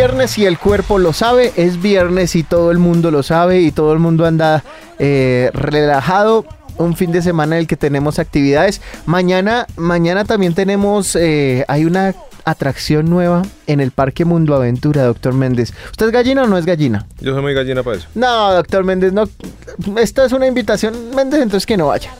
[0.00, 3.70] Viernes y el cuerpo lo sabe, es viernes y todo el mundo lo sabe y
[3.70, 4.64] todo el mundo anda
[4.98, 6.46] eh, relajado.
[6.78, 8.80] Un fin de semana en el que tenemos actividades.
[9.04, 12.14] Mañana, mañana también tenemos, eh, hay una
[12.46, 15.74] atracción nueva en el Parque Mundo Aventura, doctor Méndez.
[15.90, 17.04] ¿Usted es gallina o no es gallina?
[17.20, 18.08] Yo soy muy gallina para eso.
[18.14, 19.28] No, doctor Méndez, no.
[19.98, 22.10] Esta es una invitación, Méndez, entonces que no vaya.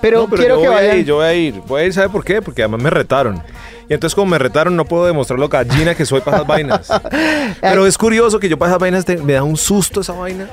[0.00, 1.54] Pero, No, pero quiero yo que voy a ir, yo voy a ir.
[1.66, 2.40] Voy a ir, ¿sabe por qué?
[2.40, 3.42] Porque además me retaron.
[3.88, 6.88] Y entonces como me retaron no puedo demostrar lo gallina que soy para esas vainas.
[7.60, 10.48] Pero es curioso que yo para esas vainas te- me da un susto esa vaina.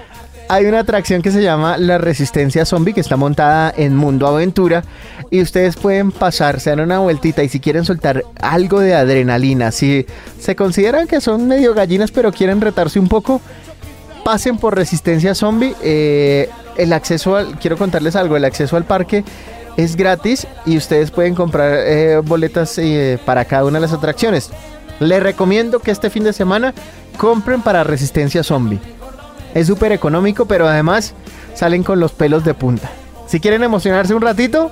[0.49, 4.83] Hay una atracción que se llama la Resistencia Zombie que está montada en Mundo Aventura
[5.31, 9.71] y ustedes pueden pasar, se dan una vueltita y si quieren soltar algo de adrenalina,
[9.71, 10.05] si
[10.39, 13.39] se consideran que son medio gallinas pero quieren retarse un poco,
[14.25, 15.73] pasen por Resistencia Zombie.
[15.81, 19.23] eh, el acceso al, quiero contarles algo, el acceso al parque
[19.77, 24.49] es gratis y ustedes pueden comprar eh, boletas eh, para cada una de las atracciones.
[24.99, 26.73] Les recomiendo que este fin de semana
[27.17, 28.79] compren para Resistencia Zombie.
[29.53, 31.13] Es súper económico, pero además
[31.53, 32.89] salen con los pelos de punta.
[33.27, 34.71] Si quieren emocionarse un ratito,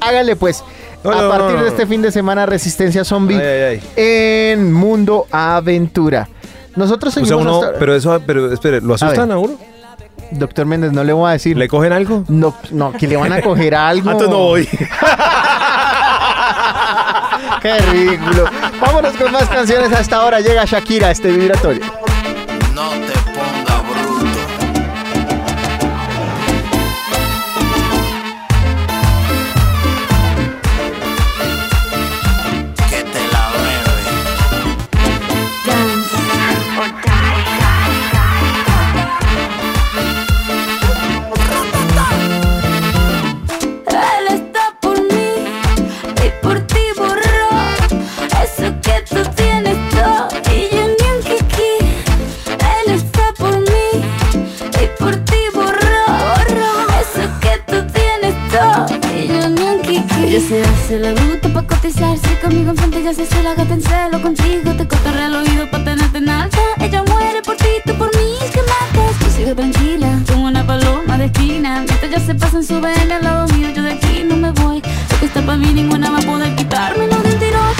[0.00, 0.62] háganle pues.
[1.02, 4.70] No, a no, partir no, de este fin de semana, Resistencia Zombie Ay, ay, en
[4.72, 6.28] Mundo Aventura.
[6.76, 9.36] Nosotros O sea, seguimos uno, hasta- pero eso, pero espere, ¿lo asustan ver.
[9.36, 9.54] a, uno?
[10.32, 11.56] Doctor Méndez, no le voy a decir.
[11.56, 12.24] ¿Le cogen algo?
[12.28, 14.10] No, no, que le van a coger algo.
[14.10, 14.68] Antes no voy.
[17.62, 18.44] Qué ridículo.
[18.80, 19.92] Vámonos con más canciones.
[19.92, 21.82] Hasta ahora llega Shakira, a este vibratorio.
[60.40, 64.22] Se hace la bruta pa' cotizarse conmigo enfrente ya se hace la gata en celo
[64.22, 66.58] contigo te cotorrea al oído pa' tenerte en alta.
[66.80, 69.18] Ella muere por ti, tú por mí, que matas.
[69.20, 71.84] Tú sigue tranquila, como una paloma de esquina.
[71.86, 74.82] Mientras ya se pasan su ven al lado mío, yo de aquí no me voy.
[75.10, 77.74] Lo que está para mí ninguna va a poder quitármelo de un tirón.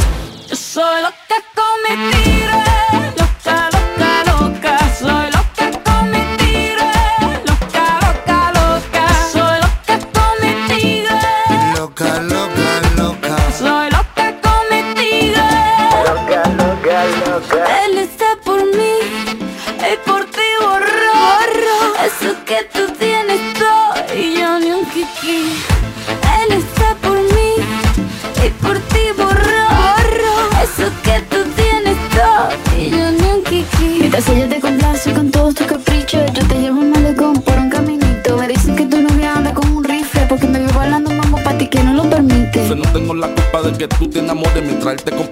[0.48, 2.49] Yo soy loca con mi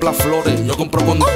[0.09, 0.66] compra flores.
[0.66, 1.27] Yo compro con.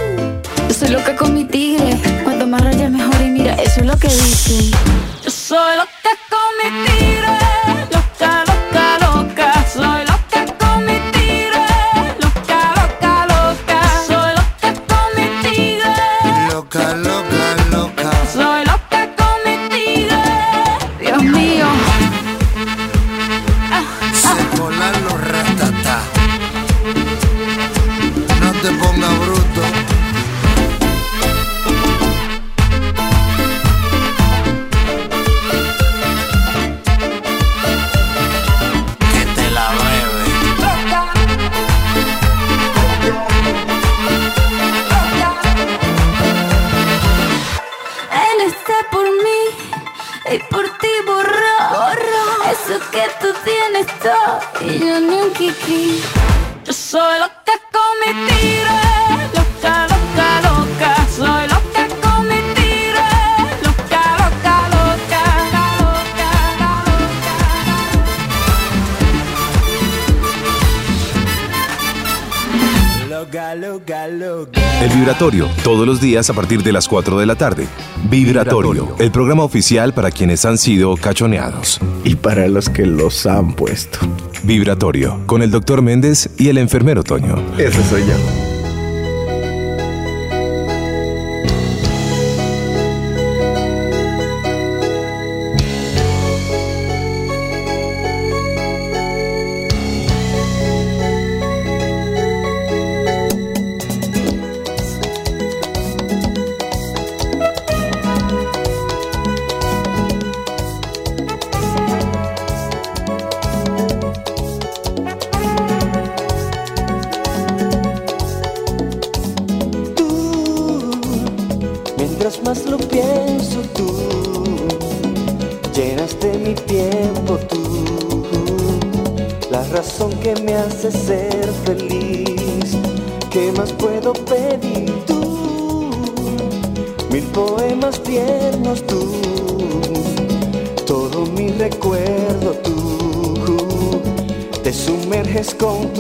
[75.83, 77.67] Todos los días a partir de las 4 de la tarde.
[78.09, 81.81] Vibratorio, el programa oficial para quienes han sido cachoneados.
[82.05, 83.99] Y para los que los han puesto.
[84.45, 87.35] Vibratorio, con el doctor Méndez y el enfermero Toño.
[87.59, 88.42] Ese soy yo.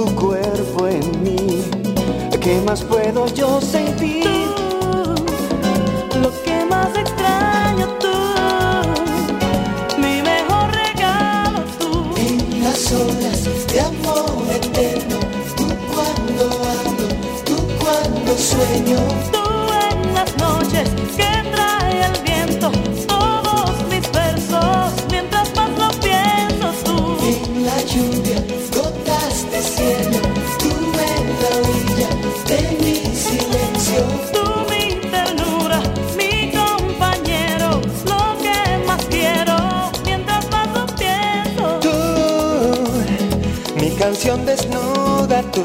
[0.04, 1.62] Tu cuerpo en mí.
[2.40, 3.81] ¿Qué más puedo yo sentir?
[44.02, 45.62] Canción desnuda tú,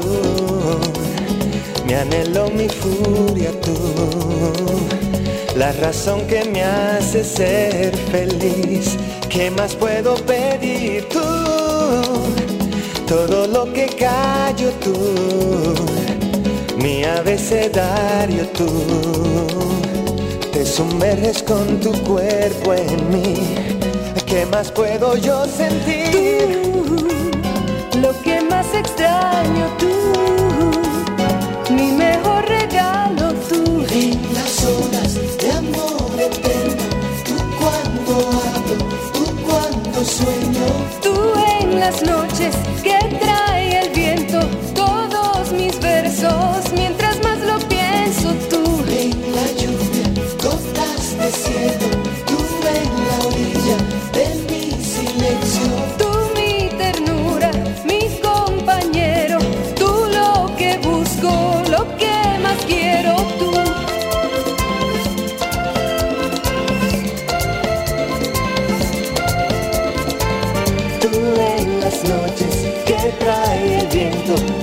[1.84, 3.76] mi anhelo, mi furia tú,
[5.56, 8.96] la razón que me hace ser feliz.
[9.28, 11.28] ¿Qué más puedo pedir tú?
[13.08, 14.94] Todo lo que callo tú,
[16.76, 18.70] mi abecedario tú,
[20.52, 23.34] te sumerges con tu cuerpo en mí.
[24.26, 26.67] ¿Qué más puedo yo sentir?
[28.68, 29.94] Más extraño tú,
[31.72, 33.86] mi mejor regalo tú.
[33.90, 36.82] En las olas de amor eterno,
[37.24, 38.76] tú cuando hablo,
[39.14, 40.66] tú cuando sueño.
[41.02, 41.14] Tú
[41.60, 42.54] en las noches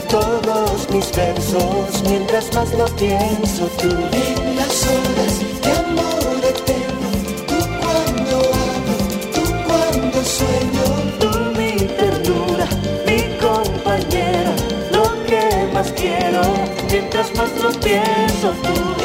[0.07, 3.89] todos mis versos, mientras más lo pienso tú.
[3.89, 7.09] En las horas de amor eterno,
[7.47, 8.97] tú cuando hablo,
[9.34, 10.86] tú cuando sueño.
[11.20, 12.68] Tú mi ternura,
[13.07, 14.53] mi compañera,
[14.91, 16.41] lo que más quiero,
[16.91, 19.05] mientras más lo pienso tú.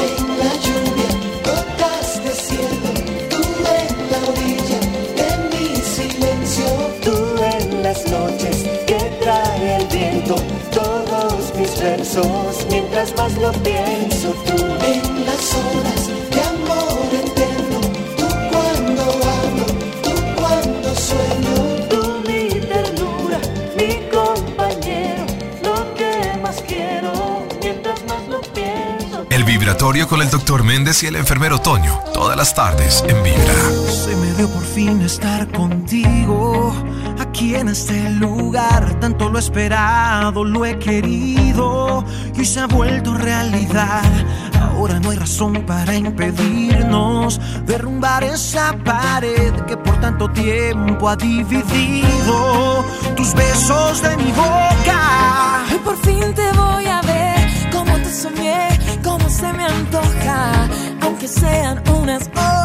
[13.29, 14.55] Lo pienso tú.
[14.83, 17.79] En las horas de amor eterno,
[18.17, 19.65] tú cuando hablo,
[20.01, 21.55] tú cuando sueño.
[21.89, 23.39] Tú mi ternura,
[23.77, 25.25] mi compañero,
[25.63, 29.25] lo que más quiero, mientras más lo pienso.
[29.29, 32.01] El vibratorio con el doctor Méndez y el enfermero Toño.
[32.13, 33.53] Todas las tardes en Vibra.
[33.87, 36.00] Se me dio por fin estar contigo
[37.55, 38.99] en este lugar.
[38.99, 42.03] Tanto lo he esperado, lo he querido
[42.35, 44.03] y se ha vuelto realidad.
[44.59, 52.85] Ahora no hay razón para impedirnos derrumbar esa pared que por tanto tiempo ha dividido
[53.15, 55.63] tus besos de mi boca.
[55.71, 58.67] Hoy por fin te voy a ver, como te soñé,
[59.03, 60.67] como se me antoja,
[61.01, 62.60] aunque sean unas horas,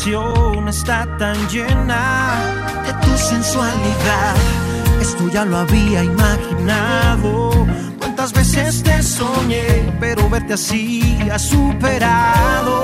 [0.00, 2.40] habitación está tan llena
[2.86, 4.34] de tu sensualidad.
[5.00, 7.66] Esto ya lo había imaginado.
[7.98, 12.82] Cuántas veces te soñé, pero verte así ha superado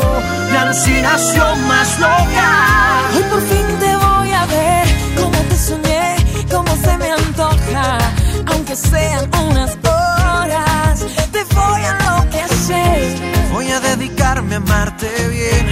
[0.52, 3.10] la alucinación más loca.
[3.14, 4.86] Hoy por fin te voy a ver,
[5.16, 6.16] como te soñé,
[6.50, 7.98] como se me antoja,
[8.46, 13.16] aunque sean unas horas, te voy a enloquecer.
[13.52, 15.66] Voy a dedicarme a amarte bien.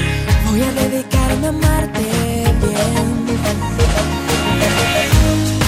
[0.46, 3.38] Voy a dedicarme a amarte bien.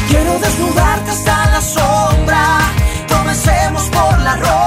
[0.09, 2.61] Quiero desnudarte hasta la sombra.
[3.09, 4.66] Comencemos por la ropa.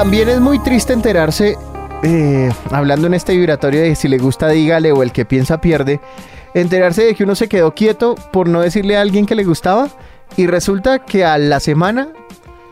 [0.00, 1.58] También es muy triste enterarse,
[2.02, 6.00] eh, hablando en este vibratorio de si le gusta dígale o el que piensa pierde,
[6.54, 9.90] enterarse de que uno se quedó quieto por no decirle a alguien que le gustaba
[10.38, 12.08] y resulta que a la semana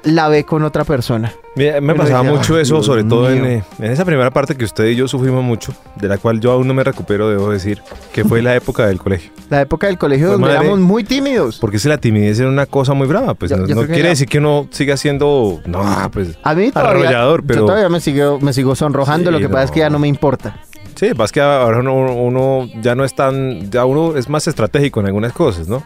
[0.05, 1.33] la ve con otra persona.
[1.57, 3.51] Mira, me Uno pasaba dice, mucho "Ay, eso, Dios sobre todo en, mío".
[3.51, 6.53] eh, en esa primera parte que usted y yo sufrimos mucho, de la cual yo
[6.53, 7.83] aún no me recupero, debo decir,
[8.13, 9.33] que fue la época del colegio.
[9.51, 11.59] La época del colegio Pues, donde madre, éramos muy tímidos.
[11.59, 13.87] Porque que la timidez era una cosa muy brava, pues Yo- no, yo no que
[13.89, 15.83] quiere la- decir que uno siga siendo, no,
[16.13, 17.61] pues, A mí todavía, arrollador, pero...
[17.61, 19.99] yo todavía me sigo, me sigo sonrojando, Sí, lo que pasa es que ya no
[19.99, 20.61] me importa.
[20.97, 25.01] Sí, más que ahora uno, uno ya no es tan, ya uno es más estratégico
[25.01, 25.83] en algunas cosas, ¿no?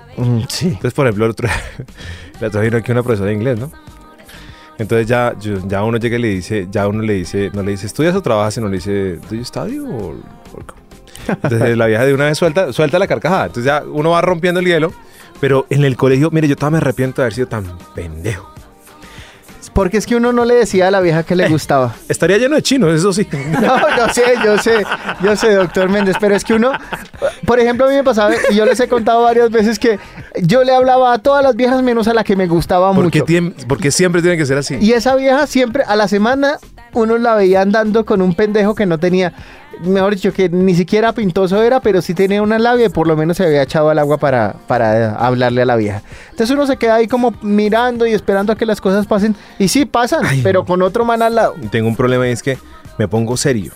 [0.49, 0.69] Sí.
[0.69, 1.49] Entonces, por ejemplo, el otro,
[2.41, 3.71] la vino aquí una profesora de inglés, ¿no?
[4.83, 5.35] Entonces ya,
[5.67, 8.21] ya uno llega y le dice, ya uno le dice, no le dice, ¿estudias o
[8.21, 8.55] trabajas?
[8.55, 9.79] Sino le dice, ¿do you study
[11.29, 13.47] Entonces la vieja de una vez suelta, suelta la carcajada.
[13.47, 14.93] Entonces ya uno va rompiendo el hielo.
[15.41, 17.65] Pero en el colegio, mire, yo todavía me arrepiento de haber sido tan
[17.95, 18.52] pendejo.
[19.73, 21.95] Porque es que uno no le decía a la vieja que le gustaba.
[22.09, 23.27] Estaría lleno de chinos, eso sí.
[23.61, 24.85] No, yo sé, yo sé,
[25.23, 26.73] yo sé, doctor Méndez, pero es que uno,
[27.47, 29.99] por ejemplo, a mí me pasaba, y yo les he contado varias veces que
[30.43, 33.25] yo le hablaba a todas las viejas menos a la que me gustaba mucho.
[33.67, 34.77] porque siempre tiene que ser así.
[34.81, 36.59] Y esa vieja siempre, a la semana,
[36.95, 39.33] uno la veía andando con un pendejo que no tenía,
[39.83, 43.17] mejor dicho, que ni siquiera pintoso era, pero sí tenía una labia y por lo
[43.17, 46.03] menos se había echado al agua para, para hablarle a la vieja.
[46.31, 49.35] Entonces uno se queda ahí como mirando y esperando a que las cosas pasen.
[49.59, 51.55] Y sí pasan, pero con otro man al lado.
[51.71, 52.59] Tengo un problema y es que
[52.99, 53.73] me pongo serio.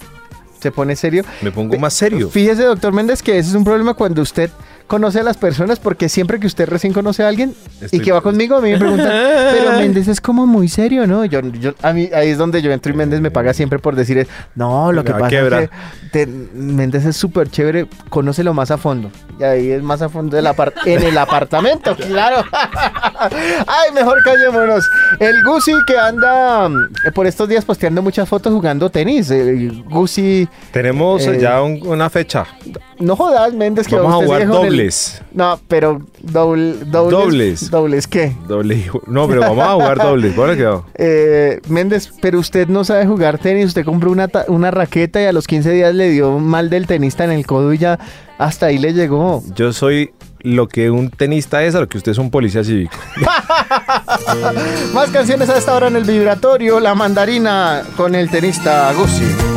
[0.61, 1.25] Se pone serio.
[1.43, 2.31] Me pongo más serio.
[2.31, 4.51] Fíjese, doctor Méndez, que ese es un problema cuando usted
[4.87, 8.13] conoce a las personas, porque siempre que usted recién conoce a alguien Estoy- y que
[8.13, 9.09] va conmigo, a mí me preguntan,
[9.53, 11.25] pero Méndez es como muy serio, ¿no?
[11.25, 13.97] Yo, yo, a mí, ahí es donde yo entro y Méndez me paga siempre por
[13.97, 15.71] decir, no, lo que pasa es que
[16.13, 19.11] te- Méndez es súper chévere, conócelo más a fondo.
[19.39, 20.47] Y ahí es más a fondo del
[20.87, 22.45] en el apartamento, claro.
[23.21, 24.89] Ay, mejor callémonos.
[25.19, 29.31] El Gusi que anda mm, por estos días posteando muchas fotos jugando tenis.
[29.31, 30.49] El Gusi...
[30.73, 32.45] Tenemos Eh, ya un- una fecha.
[32.99, 35.23] No jodas, Méndez, que Vamos a usted jugar el- dobles.
[35.33, 37.11] No, pero doble, dobles.
[37.11, 37.71] Dobles.
[37.71, 38.33] ¿Dobles qué?
[38.47, 38.91] Doble.
[39.07, 40.35] No, pero vamos a jugar dobles.
[40.35, 40.87] ¿Cuál quedó?
[40.99, 43.67] Eh, Méndez, pero usted no sabe jugar tenis.
[43.67, 47.25] Usted compró una, una raqueta y a los 15 días le dio mal del tenista
[47.25, 47.99] en el codo y ya
[48.39, 49.43] hasta ahí le llegó.
[49.55, 52.97] Yo soy lo que un tenista es a lo que usted es un policía cívico.
[54.95, 56.81] Más canciones a esta hora en el vibratorio.
[56.81, 59.56] La mandarina con el tenista Gussi.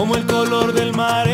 [0.00, 1.28] Como el color del mar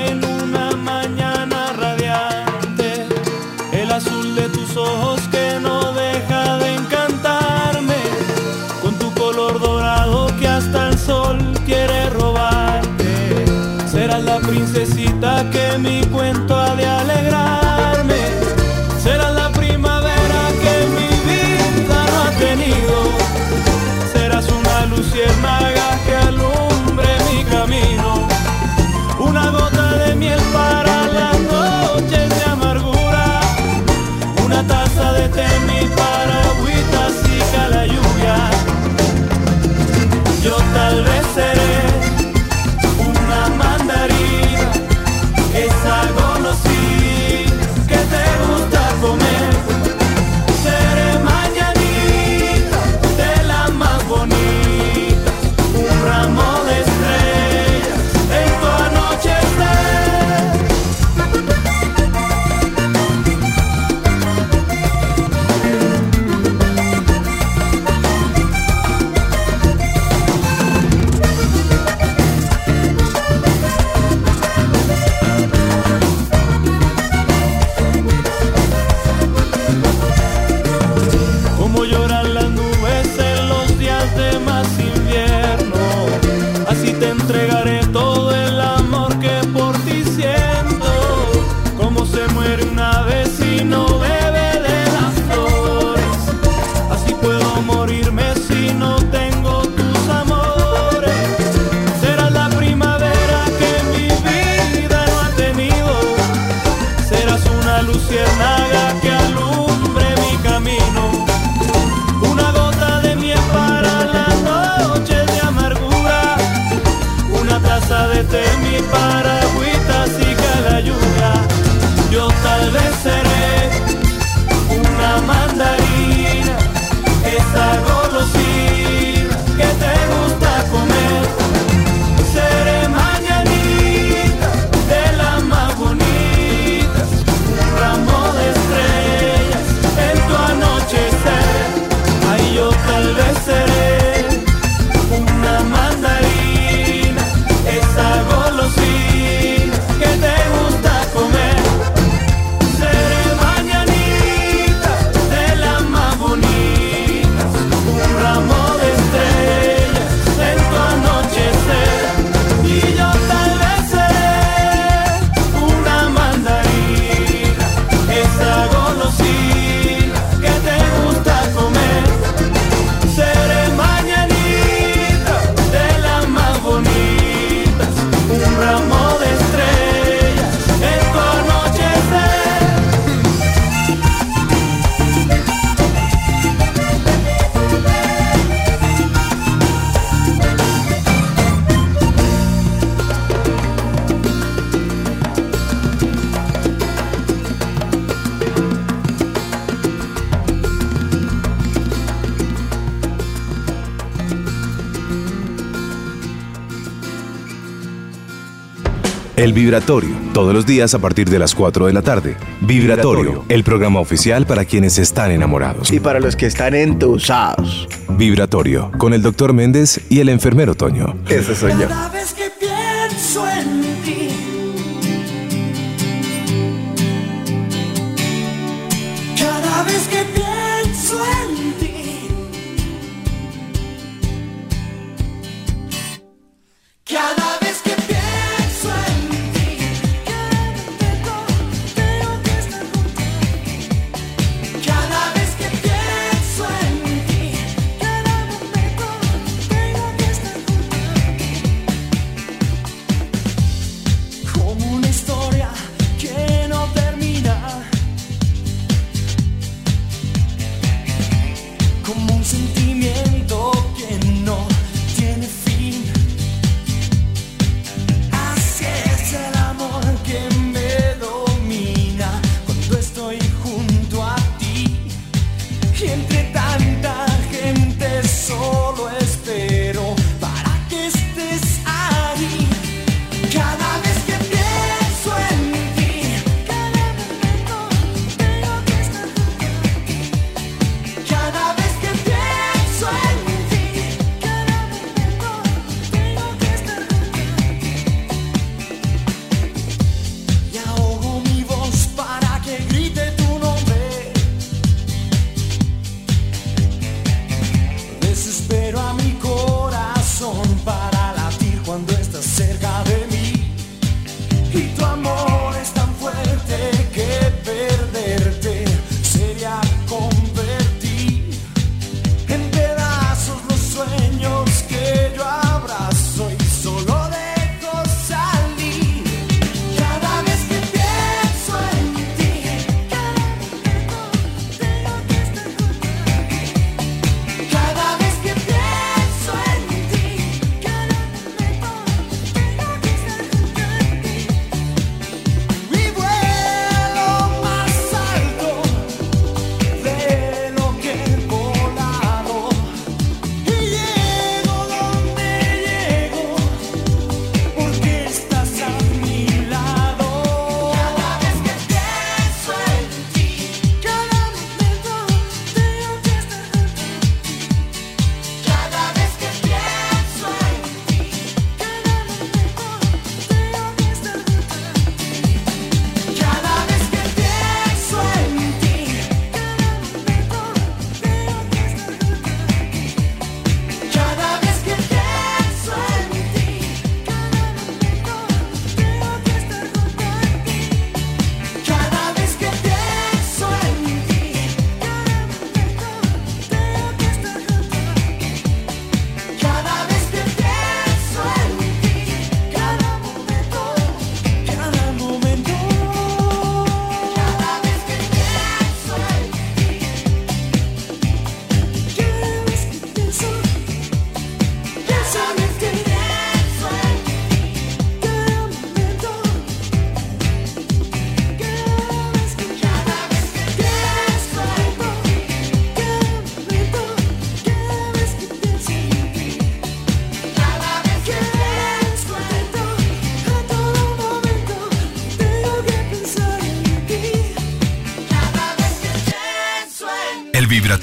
[209.47, 212.37] El Vibratorio, todos los días a partir de las 4 de la tarde.
[212.63, 215.93] Vibratorio, el programa oficial para quienes están enamorados.
[215.93, 217.87] Y para los que están entusados.
[218.09, 221.15] Vibratorio, con el doctor Méndez y el enfermero Toño.
[221.29, 221.87] Eso soy yo.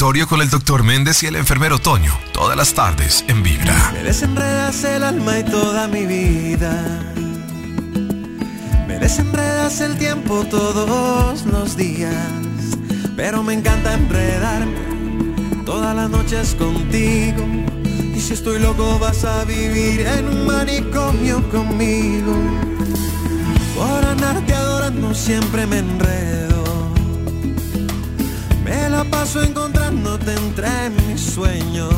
[0.03, 3.91] con el doctor Méndez y el enfermero Toño, todas las tardes en Vibra.
[3.93, 6.73] Me desenredas el alma y toda mi vida.
[8.85, 12.13] Me desenredas el tiempo todos los días.
[13.15, 17.45] Pero me encanta enredarme todas las noches contigo.
[18.13, 22.35] Y si estoy loco vas a vivir en un manicomio conmigo.
[23.73, 26.32] Por andarte adorando siempre me enredo
[29.41, 31.93] encontrándote entre mis sueños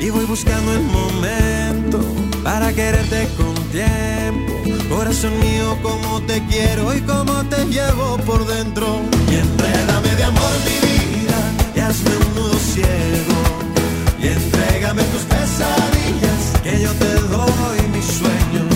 [0.00, 2.00] y voy buscando el momento
[2.42, 4.52] para quererte con tiempo.
[4.88, 9.00] Corazón mío, como te quiero y como te llevo por dentro.
[9.30, 11.38] Y enredame de amor mi vida
[11.76, 13.38] y hazme un nudo ciego.
[14.20, 18.73] Y entrégame tus pesadillas que yo te doy mis sueños.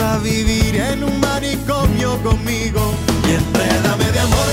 [0.00, 2.94] A vivir en un manicomio conmigo.
[3.28, 4.46] Y enrédame de amor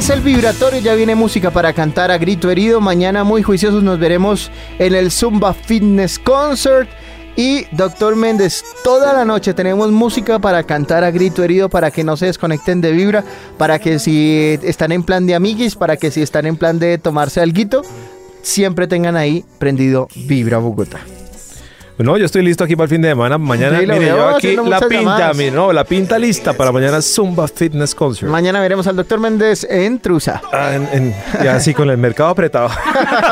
[0.00, 2.80] Es el vibratorio, ya viene música para cantar a grito herido.
[2.80, 6.88] Mañana muy juiciosos nos veremos en el Zumba Fitness Concert.
[7.36, 12.02] Y Doctor Méndez, toda la noche tenemos música para cantar a grito herido, para que
[12.02, 13.24] no se desconecten de vibra,
[13.58, 16.96] para que si están en plan de amiguis, para que si están en plan de
[16.96, 17.82] tomarse alguito,
[18.40, 21.00] siempre tengan ahí prendido Vibra Bogotá.
[22.02, 23.36] No, yo estoy listo aquí para el fin de semana.
[23.38, 26.72] Mañana, Sí, lo mire, veo yo aquí la pinta, mire, no, la pinta lista para
[26.72, 28.30] mañana Zumba Fitness Concert.
[28.30, 30.40] Mañana veremos al Doctor Méndez en Trusa.
[30.52, 31.14] Ah, en- en-
[31.44, 32.70] ya así con el mercado apretado.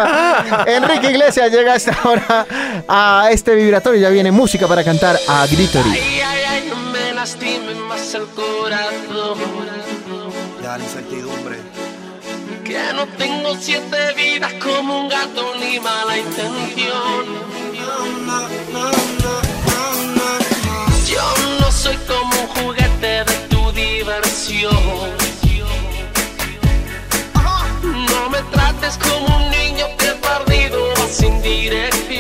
[0.67, 2.47] Enrique Iglesias llega a esta hora
[2.89, 4.01] a este vibratorio.
[4.01, 5.95] Ya viene música para cantar a grito herido.
[5.95, 9.39] Ay, ay, ay, no me lastime más el corazón.
[10.63, 11.57] Ya la incertidumbre.
[12.65, 17.58] Que no tengo siete vidas como un gato ni mala intención.
[21.09, 21.25] Yo
[21.61, 24.73] no soy como un juguete de tu diversión.
[28.13, 32.18] No me trates como un niño que perdido sin dirección.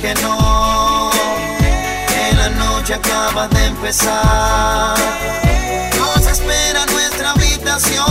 [0.00, 1.10] Que no,
[2.08, 4.96] que la noche acaba de empezar.
[5.98, 8.06] Nos espera nuestra habitación.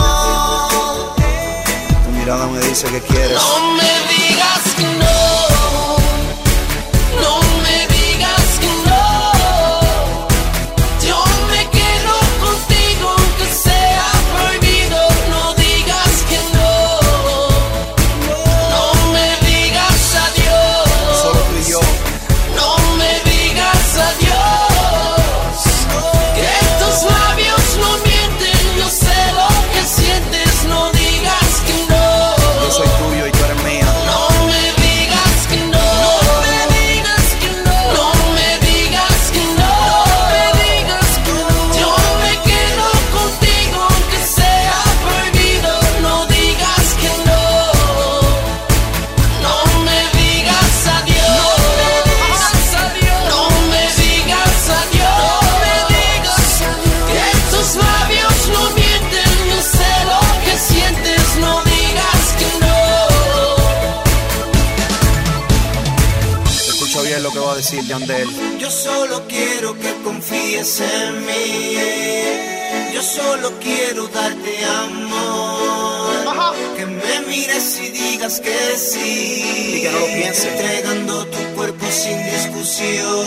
[2.16, 3.32] mirada me dice que quieres.
[3.42, 5.19] No me digas que no.
[70.60, 71.76] Confíes en mí.
[72.92, 76.10] Yo solo quiero darte amor.
[76.76, 79.76] Que me mires y digas que sí.
[79.76, 80.44] Y que no lo pienses.
[80.46, 83.26] Entregando tu cuerpo sin discusión.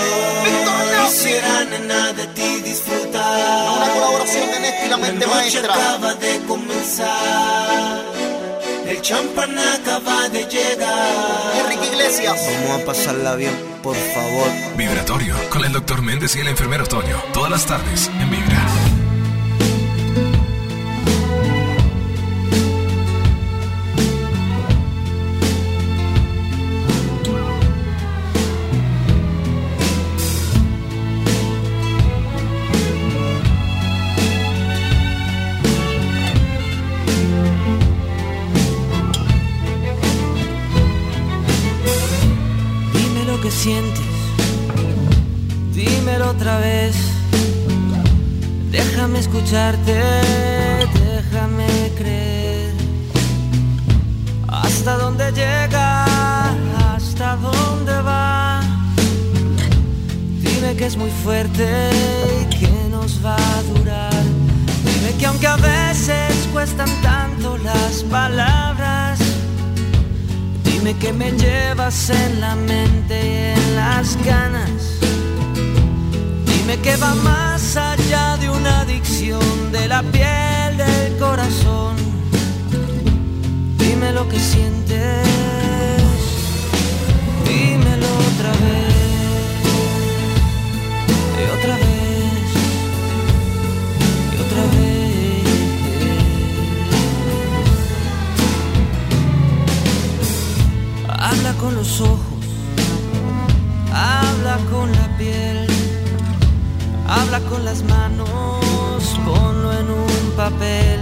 [1.05, 3.77] Quisiera nena de ti disfrutar.
[3.77, 5.73] Una colaboración de Néstor y la mente noche maestra.
[5.73, 8.12] acaba de comenzar.
[8.93, 11.65] El champán acaba de llegar.
[11.65, 12.37] Enrique Iglesias.
[12.37, 13.51] Vamos a pasarla bien,
[13.81, 14.47] por favor.
[14.77, 17.19] Vibratorio con el doctor Méndez y el enfermero Toño.
[17.33, 18.82] Todas las tardes en Vibra.
[46.43, 46.95] Otra vez.
[48.69, 50.01] Déjame escucharte,
[51.05, 51.67] déjame
[51.97, 52.73] creer.
[54.49, 56.03] Hasta dónde llega,
[56.93, 58.59] hasta dónde va.
[60.41, 61.65] Dime que es muy fuerte
[62.41, 64.23] y que nos va a durar.
[64.83, 69.17] Dime que aunque a veces cuestan tanto las palabras.
[70.65, 74.72] Dime que me llevas en la mente y en las ganas.
[76.65, 81.97] Dime que va más allá de una adicción de la piel del corazón.
[83.77, 85.27] Dime lo que sientes.
[87.45, 88.95] Dímelo otra vez.
[91.37, 92.47] Y otra vez.
[94.31, 95.43] Y otra vez.
[101.09, 102.45] Habla con los ojos,
[103.91, 105.67] habla con la piel,
[107.13, 110.99] habla con las manos, ponlo en un papel.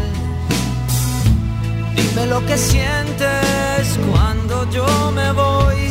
[1.96, 5.82] Dime lo que sientes cuando yo me voy.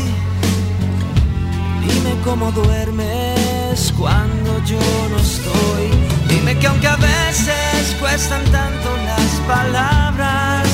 [1.87, 5.87] Dime cómo duermes cuando yo no estoy.
[6.29, 10.69] Dime que aunque a veces cuestan tanto las palabras.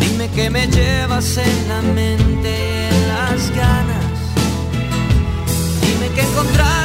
[0.00, 4.10] Dime que me llevas en la mente en las ganas.
[5.82, 6.79] Dime que encontraste todo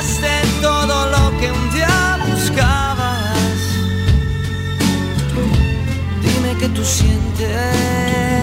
[1.11, 3.59] lo que un día buscabas.
[6.23, 8.34] Dime que tú sientes